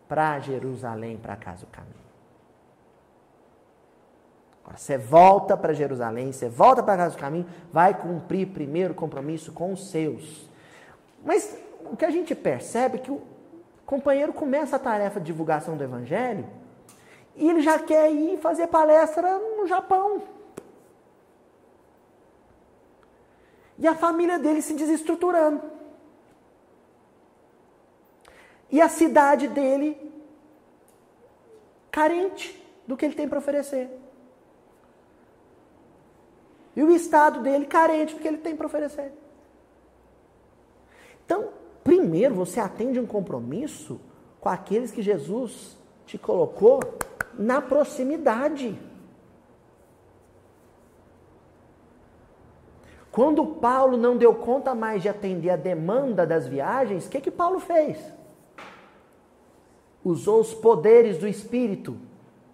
[0.09, 1.95] Para Jerusalém, para casa do caminho.
[4.61, 8.95] Agora, você volta para Jerusalém, você volta para casa do caminho, vai cumprir primeiro o
[8.95, 10.49] compromisso com os seus.
[11.23, 13.21] Mas o que a gente percebe é que o
[13.85, 16.45] companheiro começa a tarefa de divulgação do evangelho
[17.37, 20.34] e ele já quer ir fazer palestra no Japão.
[23.77, 25.61] E a família dele se desestruturando.
[28.71, 29.97] E a cidade dele
[31.91, 33.89] carente do que ele tem para oferecer.
[36.75, 39.13] E o estado dele carente do que ele tem para oferecer.
[41.25, 41.49] Então,
[41.83, 43.99] primeiro você atende um compromisso
[44.41, 46.79] com aqueles que Jesus te colocou
[47.33, 48.77] na proximidade.
[53.15, 57.31] Quando Paulo não deu conta mais de atender a demanda das viagens, o que, que
[57.31, 57.97] Paulo fez?
[60.03, 61.95] Usou os poderes do Espírito.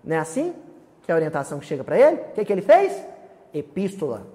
[0.04, 0.54] Não é assim?
[1.02, 2.18] Que é a orientação que chega para ele?
[2.18, 3.04] O que, que ele fez?
[3.52, 4.28] Epístola.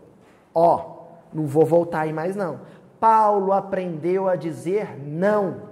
[0.53, 0.97] Ó,
[1.33, 2.63] Não vou voltar aí mais não.
[2.99, 5.71] Paulo aprendeu a dizer não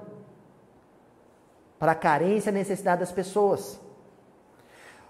[1.80, 3.80] para a carência e necessidade das pessoas.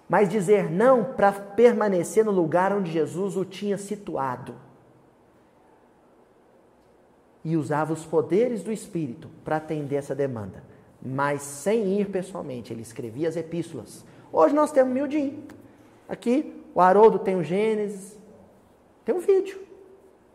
[0.08, 4.54] Mas dizer não para permanecer no lugar onde Jesus o tinha situado.
[7.44, 10.62] E usava os poderes do Espírito para atender essa demanda.
[11.02, 14.04] Mas sem ir pessoalmente, ele escrevia as epístolas.
[14.32, 15.44] Hoje nós temos miudinho.
[16.08, 18.18] Aqui, o Haroldo tem o Gênesis,
[19.04, 19.60] tem um vídeo,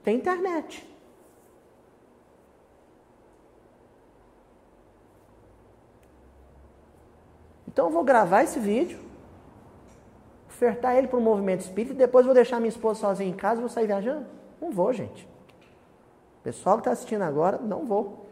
[0.04, 0.88] tem internet.
[7.68, 9.00] Então eu vou gravar esse vídeo,
[10.50, 13.60] ofertar ele para o movimento espírita e depois vou deixar minha esposa sozinha em casa
[13.60, 14.26] e vou sair viajando?
[14.60, 15.28] Não vou, gente.
[16.50, 18.26] Pessoal que está assistindo agora, não vou.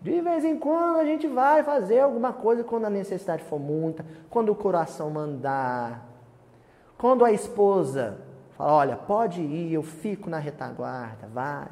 [0.00, 4.06] De vez em quando a gente vai fazer alguma coisa quando a necessidade for muita,
[4.30, 6.06] quando o coração mandar,
[6.96, 8.22] quando a esposa
[8.56, 11.68] fala, olha, pode ir, eu fico na retaguarda, vai.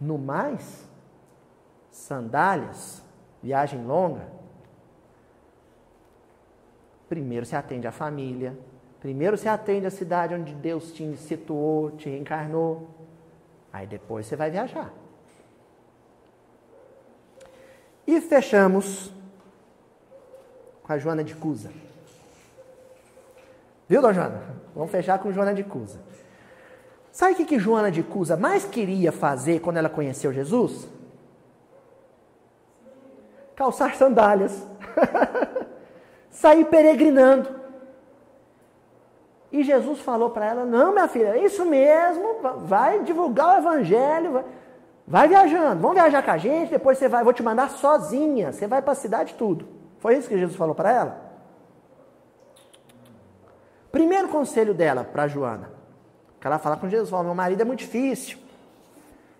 [0.00, 0.90] No mais,
[1.92, 3.00] sandálias,
[3.40, 4.26] viagem longa,
[7.08, 8.58] primeiro se atende à família,
[9.00, 12.88] primeiro se atende à cidade onde Deus te situou, te reencarnou,
[13.72, 14.92] aí depois você vai viajar.
[18.06, 19.12] E fechamos
[20.82, 21.70] com a Joana de Cusa.
[23.88, 24.42] Viu, dona Joana?
[24.74, 26.00] Vamos fechar com Joana de Cusa.
[27.10, 30.88] Sabe o que, que Joana de Cusa mais queria fazer quando ela conheceu Jesus?
[33.60, 34.66] calçar sandálias,
[36.30, 37.59] sair peregrinando.
[39.52, 44.32] E Jesus falou para ela: Não, minha filha, é isso mesmo, vai divulgar o evangelho,
[44.32, 44.44] vai,
[45.06, 48.66] vai, viajando, vamos viajar com a gente, depois você vai, vou te mandar sozinha, você
[48.66, 49.66] vai para a cidade tudo.
[49.98, 51.30] Foi isso que Jesus falou para ela?
[53.90, 55.70] Primeiro conselho dela para Joana,
[56.40, 58.38] que ela fala com Jesus, meu marido é muito difícil,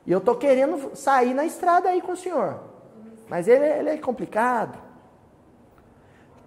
[0.05, 2.59] e eu estou querendo sair na estrada aí com o senhor.
[3.29, 4.77] Mas ele, ele é complicado.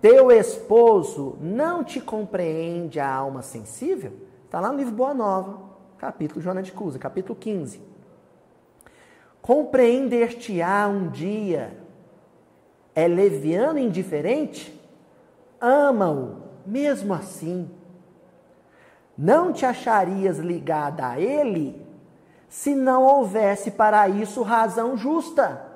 [0.03, 4.11] Teu esposo não te compreende a alma sensível?
[4.43, 5.61] Está lá no livro Boa Nova,
[5.97, 7.79] capítulo Joana de Cusa, capítulo 15.
[9.41, 11.79] Compreender-te-á um dia
[12.93, 14.77] é leviano e indiferente?
[15.61, 17.71] Ama-o, mesmo assim.
[19.17, 21.81] Não te acharias ligada a ele
[22.49, 25.72] se não houvesse para isso razão justa.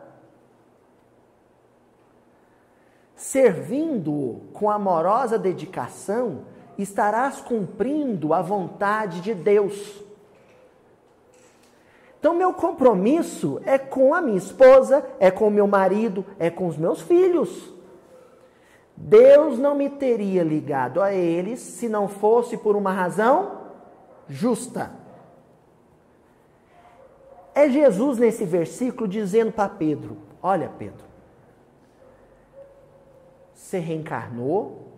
[3.18, 6.44] Servindo-o com amorosa dedicação,
[6.78, 10.04] estarás cumprindo a vontade de Deus.
[12.20, 16.68] Então, meu compromisso é com a minha esposa, é com o meu marido, é com
[16.68, 17.74] os meus filhos.
[18.96, 23.62] Deus não me teria ligado a eles se não fosse por uma razão
[24.28, 24.92] justa.
[27.56, 31.07] É Jesus nesse versículo dizendo para Pedro: Olha, Pedro,
[33.68, 34.94] se reencarnou,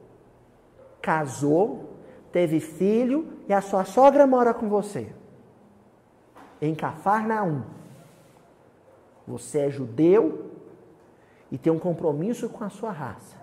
[1.02, 1.90] casou,
[2.32, 5.12] teve filho e a sua sogra mora com você.
[6.62, 7.64] Em Cafarnaum.
[9.28, 10.52] Você é judeu
[11.52, 13.38] e tem um compromisso com a sua raça.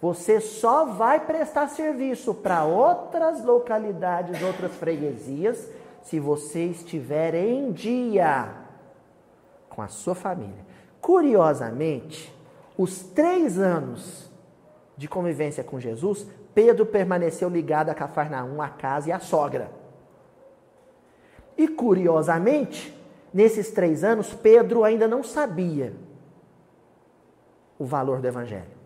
[0.00, 5.68] Você só vai prestar serviço para outras localidades, outras freguesias,
[6.02, 8.50] se você estiver em dia
[9.68, 10.64] com a sua família.
[11.02, 12.37] Curiosamente,
[12.78, 14.30] os três anos
[14.96, 16.24] de convivência com Jesus,
[16.54, 19.70] Pedro permaneceu ligado a Cafarnaum, a casa e a sogra.
[21.56, 22.96] E curiosamente,
[23.34, 25.92] nesses três anos, Pedro ainda não sabia
[27.76, 28.78] o valor do Evangelho.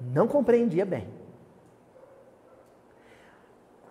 [0.00, 1.08] Não compreendia bem.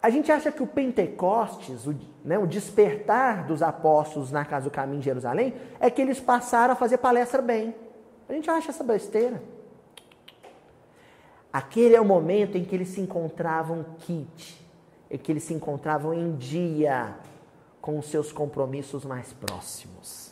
[0.01, 4.71] A gente acha que o Pentecostes, o, né, o despertar dos apóstolos na casa do
[4.71, 7.75] caminho de Jerusalém, é que eles passaram a fazer palestra bem.
[8.29, 9.41] A gente acha essa besteira.
[11.51, 14.63] Aquele é o momento em que eles se encontravam kit,
[15.09, 17.17] em que eles se encontravam em dia
[17.81, 20.31] com os seus compromissos mais próximos.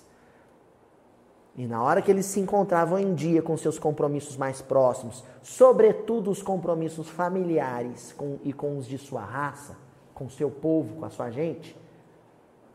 [1.55, 6.29] E na hora que eles se encontravam em dia com seus compromissos mais próximos, sobretudo
[6.29, 9.75] os compromissos familiares com, e com os de sua raça,
[10.13, 11.75] com seu povo, com a sua gente,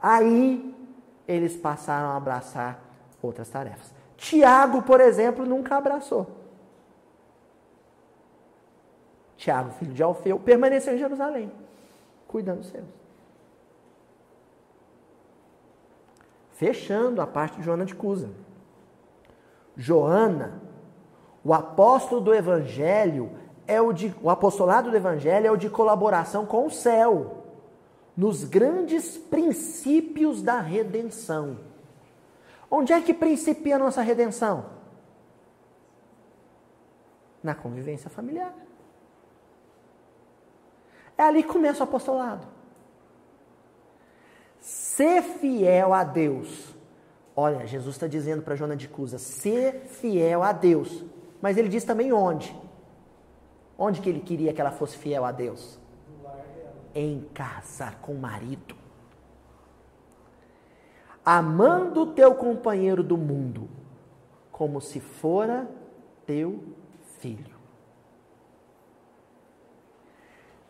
[0.02, 0.74] aí
[1.28, 2.82] eles passaram a abraçar
[3.22, 4.01] outras tarefas.
[4.22, 6.28] Tiago, por exemplo, nunca abraçou.
[9.36, 11.50] Tiago, filho de Alfeu, permaneceu em Jerusalém,
[12.28, 12.84] cuidando dos seus.
[16.52, 18.30] Fechando a parte de Joana de Cusa.
[19.76, 20.62] Joana,
[21.44, 23.32] o apóstolo do Evangelho,
[23.66, 27.44] é o de o apostolado do evangelho é o de colaboração com o céu
[28.16, 31.71] nos grandes princípios da redenção.
[32.74, 34.64] Onde é que principia a nossa redenção?
[37.42, 38.54] Na convivência familiar.
[41.18, 42.46] É ali que começa o apostolado.
[44.58, 46.74] Ser fiel a Deus.
[47.36, 51.04] Olha, Jesus está dizendo para Joana de Cusa, ser fiel a Deus.
[51.42, 52.58] Mas ele diz também onde.
[53.76, 55.78] Onde que ele queria que ela fosse fiel a Deus?
[56.94, 58.81] Em casa com o marido.
[61.24, 63.68] Amando o teu companheiro do mundo,
[64.50, 65.68] como se fora
[66.26, 66.62] teu
[67.20, 67.54] filho.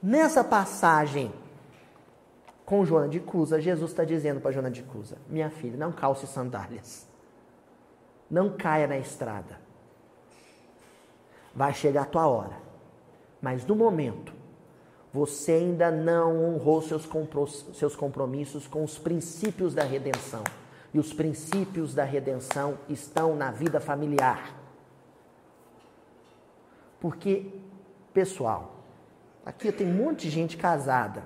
[0.03, 1.33] Nessa passagem
[2.67, 6.27] com Joana de Cusa, Jesus está dizendo para Joana de Cusa: Minha filha, não calce
[6.27, 7.07] sandálias.
[8.31, 9.61] Não caia na estrada.
[11.55, 12.57] Vai chegar a tua hora.
[13.41, 14.33] Mas no momento,
[15.13, 17.07] você ainda não honrou seus,
[17.75, 20.43] seus compromissos com os princípios da redenção.
[20.95, 24.57] E os princípios da redenção estão na vida familiar.
[26.99, 27.53] Porque,
[28.15, 28.77] pessoal,
[29.45, 31.25] aqui eu tenho um monte de gente casada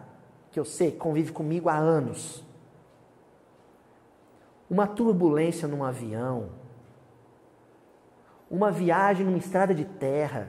[0.50, 2.42] que eu sei que convive comigo há anos.
[4.68, 6.48] Uma turbulência num avião,
[8.50, 10.48] uma viagem numa estrada de terra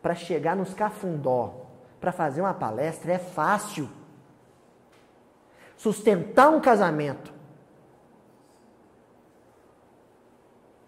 [0.00, 1.65] para chegar nos Cafundó,
[2.00, 3.88] para fazer uma palestra é fácil.
[5.76, 7.36] Sustentar um casamento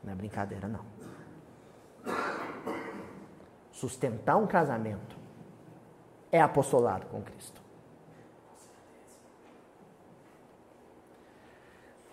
[0.09, 0.85] não é brincadeira não.
[3.71, 5.17] Sustentar um casamento
[6.33, 7.61] é apostolado com Cristo.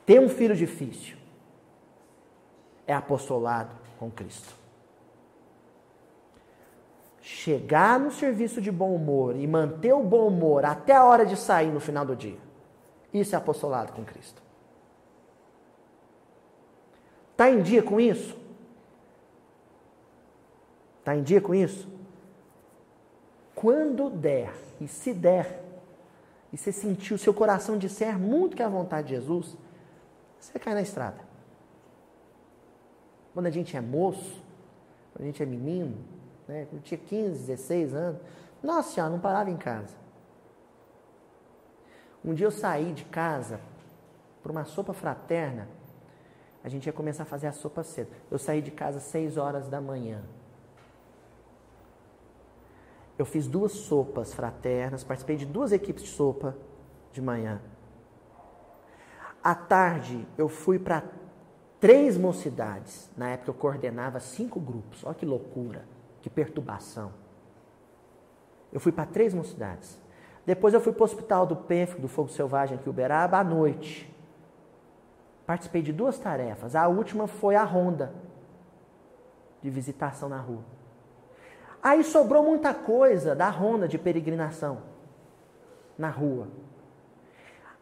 [0.06, 1.18] Ter um filho difícil
[2.86, 4.65] é apostolado com Cristo.
[7.28, 11.36] Chegar no serviço de bom humor e manter o bom humor até a hora de
[11.36, 12.38] sair no final do dia.
[13.12, 14.44] Isso é apostolado com Cristo.
[17.32, 18.38] Está em dia com isso?
[21.00, 21.90] Está em dia com isso?
[23.56, 25.64] Quando der, e se der,
[26.54, 29.58] e você sentir o seu coração disser muito que é a vontade de Jesus,
[30.40, 31.22] você cai na estrada.
[33.34, 34.44] Quando a gente é moço,
[35.12, 36.14] quando a gente é menino,
[36.48, 38.22] né, quando tinha 15, 16 anos,
[38.62, 39.96] nossa senhora, não parava em casa.
[42.24, 43.60] Um dia eu saí de casa
[44.42, 45.68] para uma sopa fraterna,
[46.64, 48.10] a gente ia começar a fazer a sopa cedo.
[48.32, 50.24] Eu saí de casa às 6 horas da manhã.
[53.18, 56.58] Eu fiz duas sopas fraternas, participei de duas equipes de sopa
[57.12, 57.62] de manhã.
[59.44, 61.04] À tarde, eu fui para
[61.80, 63.12] três mocidades.
[63.16, 65.04] Na época, eu coordenava cinco grupos.
[65.06, 65.86] Olha que loucura,
[66.26, 67.12] que perturbação.
[68.74, 70.02] Eu fui para três mocidades.
[70.44, 73.44] Depois, eu fui para o Hospital do PENF, do Fogo Selvagem, aqui em Uberaba, à
[73.44, 74.12] noite.
[75.46, 76.76] Participei de duas tarefas.
[76.76, 78.12] A última foi a ronda
[79.62, 80.64] de visitação na rua.
[81.80, 84.80] Aí sobrou muita coisa da ronda de peregrinação
[85.96, 86.48] na rua.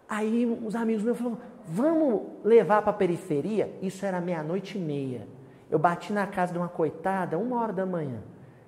[0.10, 3.74] Aí os amigos meus falaram: vamos levar para a periferia?
[3.82, 5.30] Isso era meia-noite e meia.
[5.72, 8.22] Eu bati na casa de uma coitada, uma hora da manhã.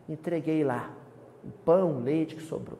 [0.07, 0.91] Entreguei lá
[1.43, 2.79] o pão, o leite que sobrou.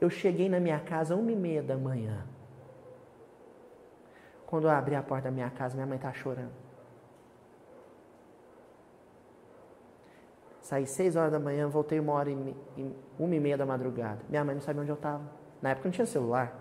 [0.00, 2.26] Eu cheguei na minha casa uma e meia da manhã.
[4.46, 6.52] Quando eu abri a porta da minha casa, minha mãe estava chorando.
[10.60, 12.54] Saí seis horas da manhã, voltei uma hora e,
[13.18, 14.20] uma e meia da madrugada.
[14.28, 15.22] Minha mãe não sabia onde eu estava.
[15.60, 16.56] Na época não tinha celular.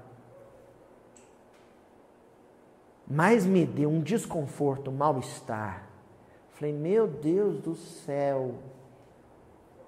[3.08, 5.88] Mas me deu um desconforto, um mal-estar.
[6.52, 8.56] Falei, meu Deus do céu,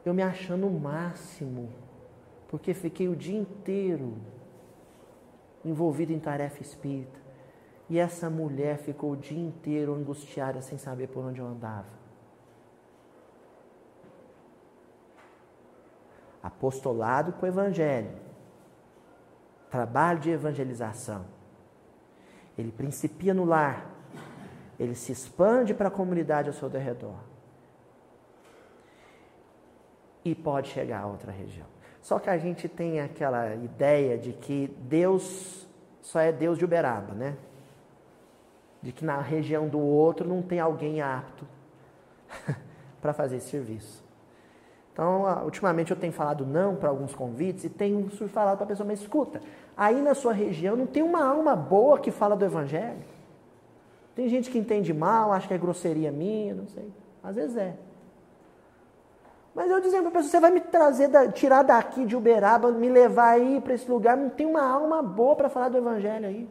[0.06, 1.70] eu me achando o máximo,
[2.48, 4.18] porque fiquei o dia inteiro
[5.64, 7.20] envolvido em tarefa espírita.
[7.90, 12.02] E essa mulher ficou o dia inteiro angustiada, sem saber por onde eu andava.
[16.42, 18.18] Apostolado com o Evangelho,
[19.70, 21.26] trabalho de evangelização
[22.58, 23.90] ele principia no lar,
[24.80, 27.20] ele se expande para a comunidade ao seu redor.
[30.24, 31.66] E pode chegar a outra região.
[32.02, 35.68] Só que a gente tem aquela ideia de que Deus
[36.02, 37.38] só é Deus de Uberaba, né?
[38.82, 41.46] De que na região do outro não tem alguém apto
[43.00, 44.04] para fazer esse serviço.
[44.92, 48.86] Então, ultimamente eu tenho falado não para alguns convites e tenho falado para a pessoa,
[48.86, 49.42] mas escuta,
[49.78, 53.00] aí na sua região não tem uma alma boa que fala do Evangelho?
[54.16, 56.92] Tem gente que entende mal, acha que é grosseria minha, não sei.
[57.24, 57.76] Às vezes é.
[59.54, 62.72] Mas eu dizendo para a pessoa, você vai me trazer, da, tirar daqui de Uberaba,
[62.72, 66.26] me levar aí para esse lugar, não tem uma alma boa para falar do evangelho
[66.26, 66.50] aí.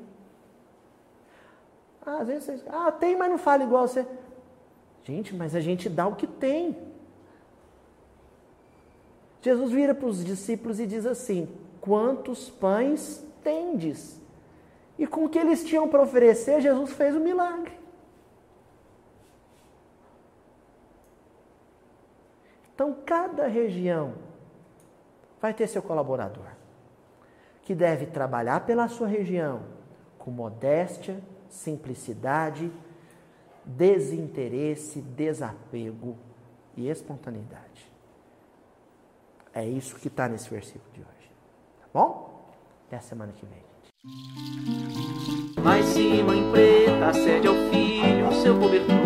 [2.05, 4.07] Ah, às vezes você, ah, tem, mas não fala igual você.
[5.05, 6.77] Gente, mas a gente dá o que tem.
[9.41, 11.49] Jesus vira para os discípulos e diz assim:
[11.81, 14.21] Quantos pães tendes?
[14.99, 17.80] E com o que eles tinham para oferecer, Jesus fez o milagre.
[22.81, 24.15] Então, cada região
[25.39, 26.47] vai ter seu colaborador,
[27.61, 29.65] que deve trabalhar pela sua região
[30.17, 32.73] com modéstia, simplicidade,
[33.67, 36.17] desinteresse, desapego
[36.75, 37.93] e espontaneidade.
[39.53, 41.31] É isso que está nesse versículo de hoje.
[41.83, 42.51] Tá bom?
[42.87, 43.70] Até a semana que vem.
[45.63, 48.97] Mas se mãe preta cede ao filho seu cobertor.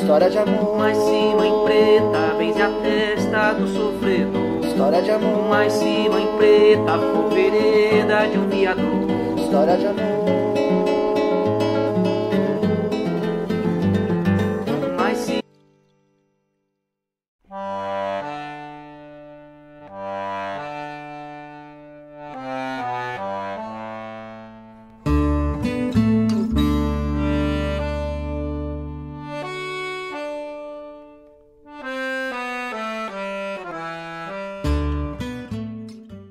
[0.00, 0.78] História de amor.
[0.78, 4.66] Mas se mãe preta benze a testa do sofredor.
[4.66, 5.48] História de amor.
[5.48, 9.36] Mas se mãe preta for vereda de um viador.
[9.36, 10.39] História de amor.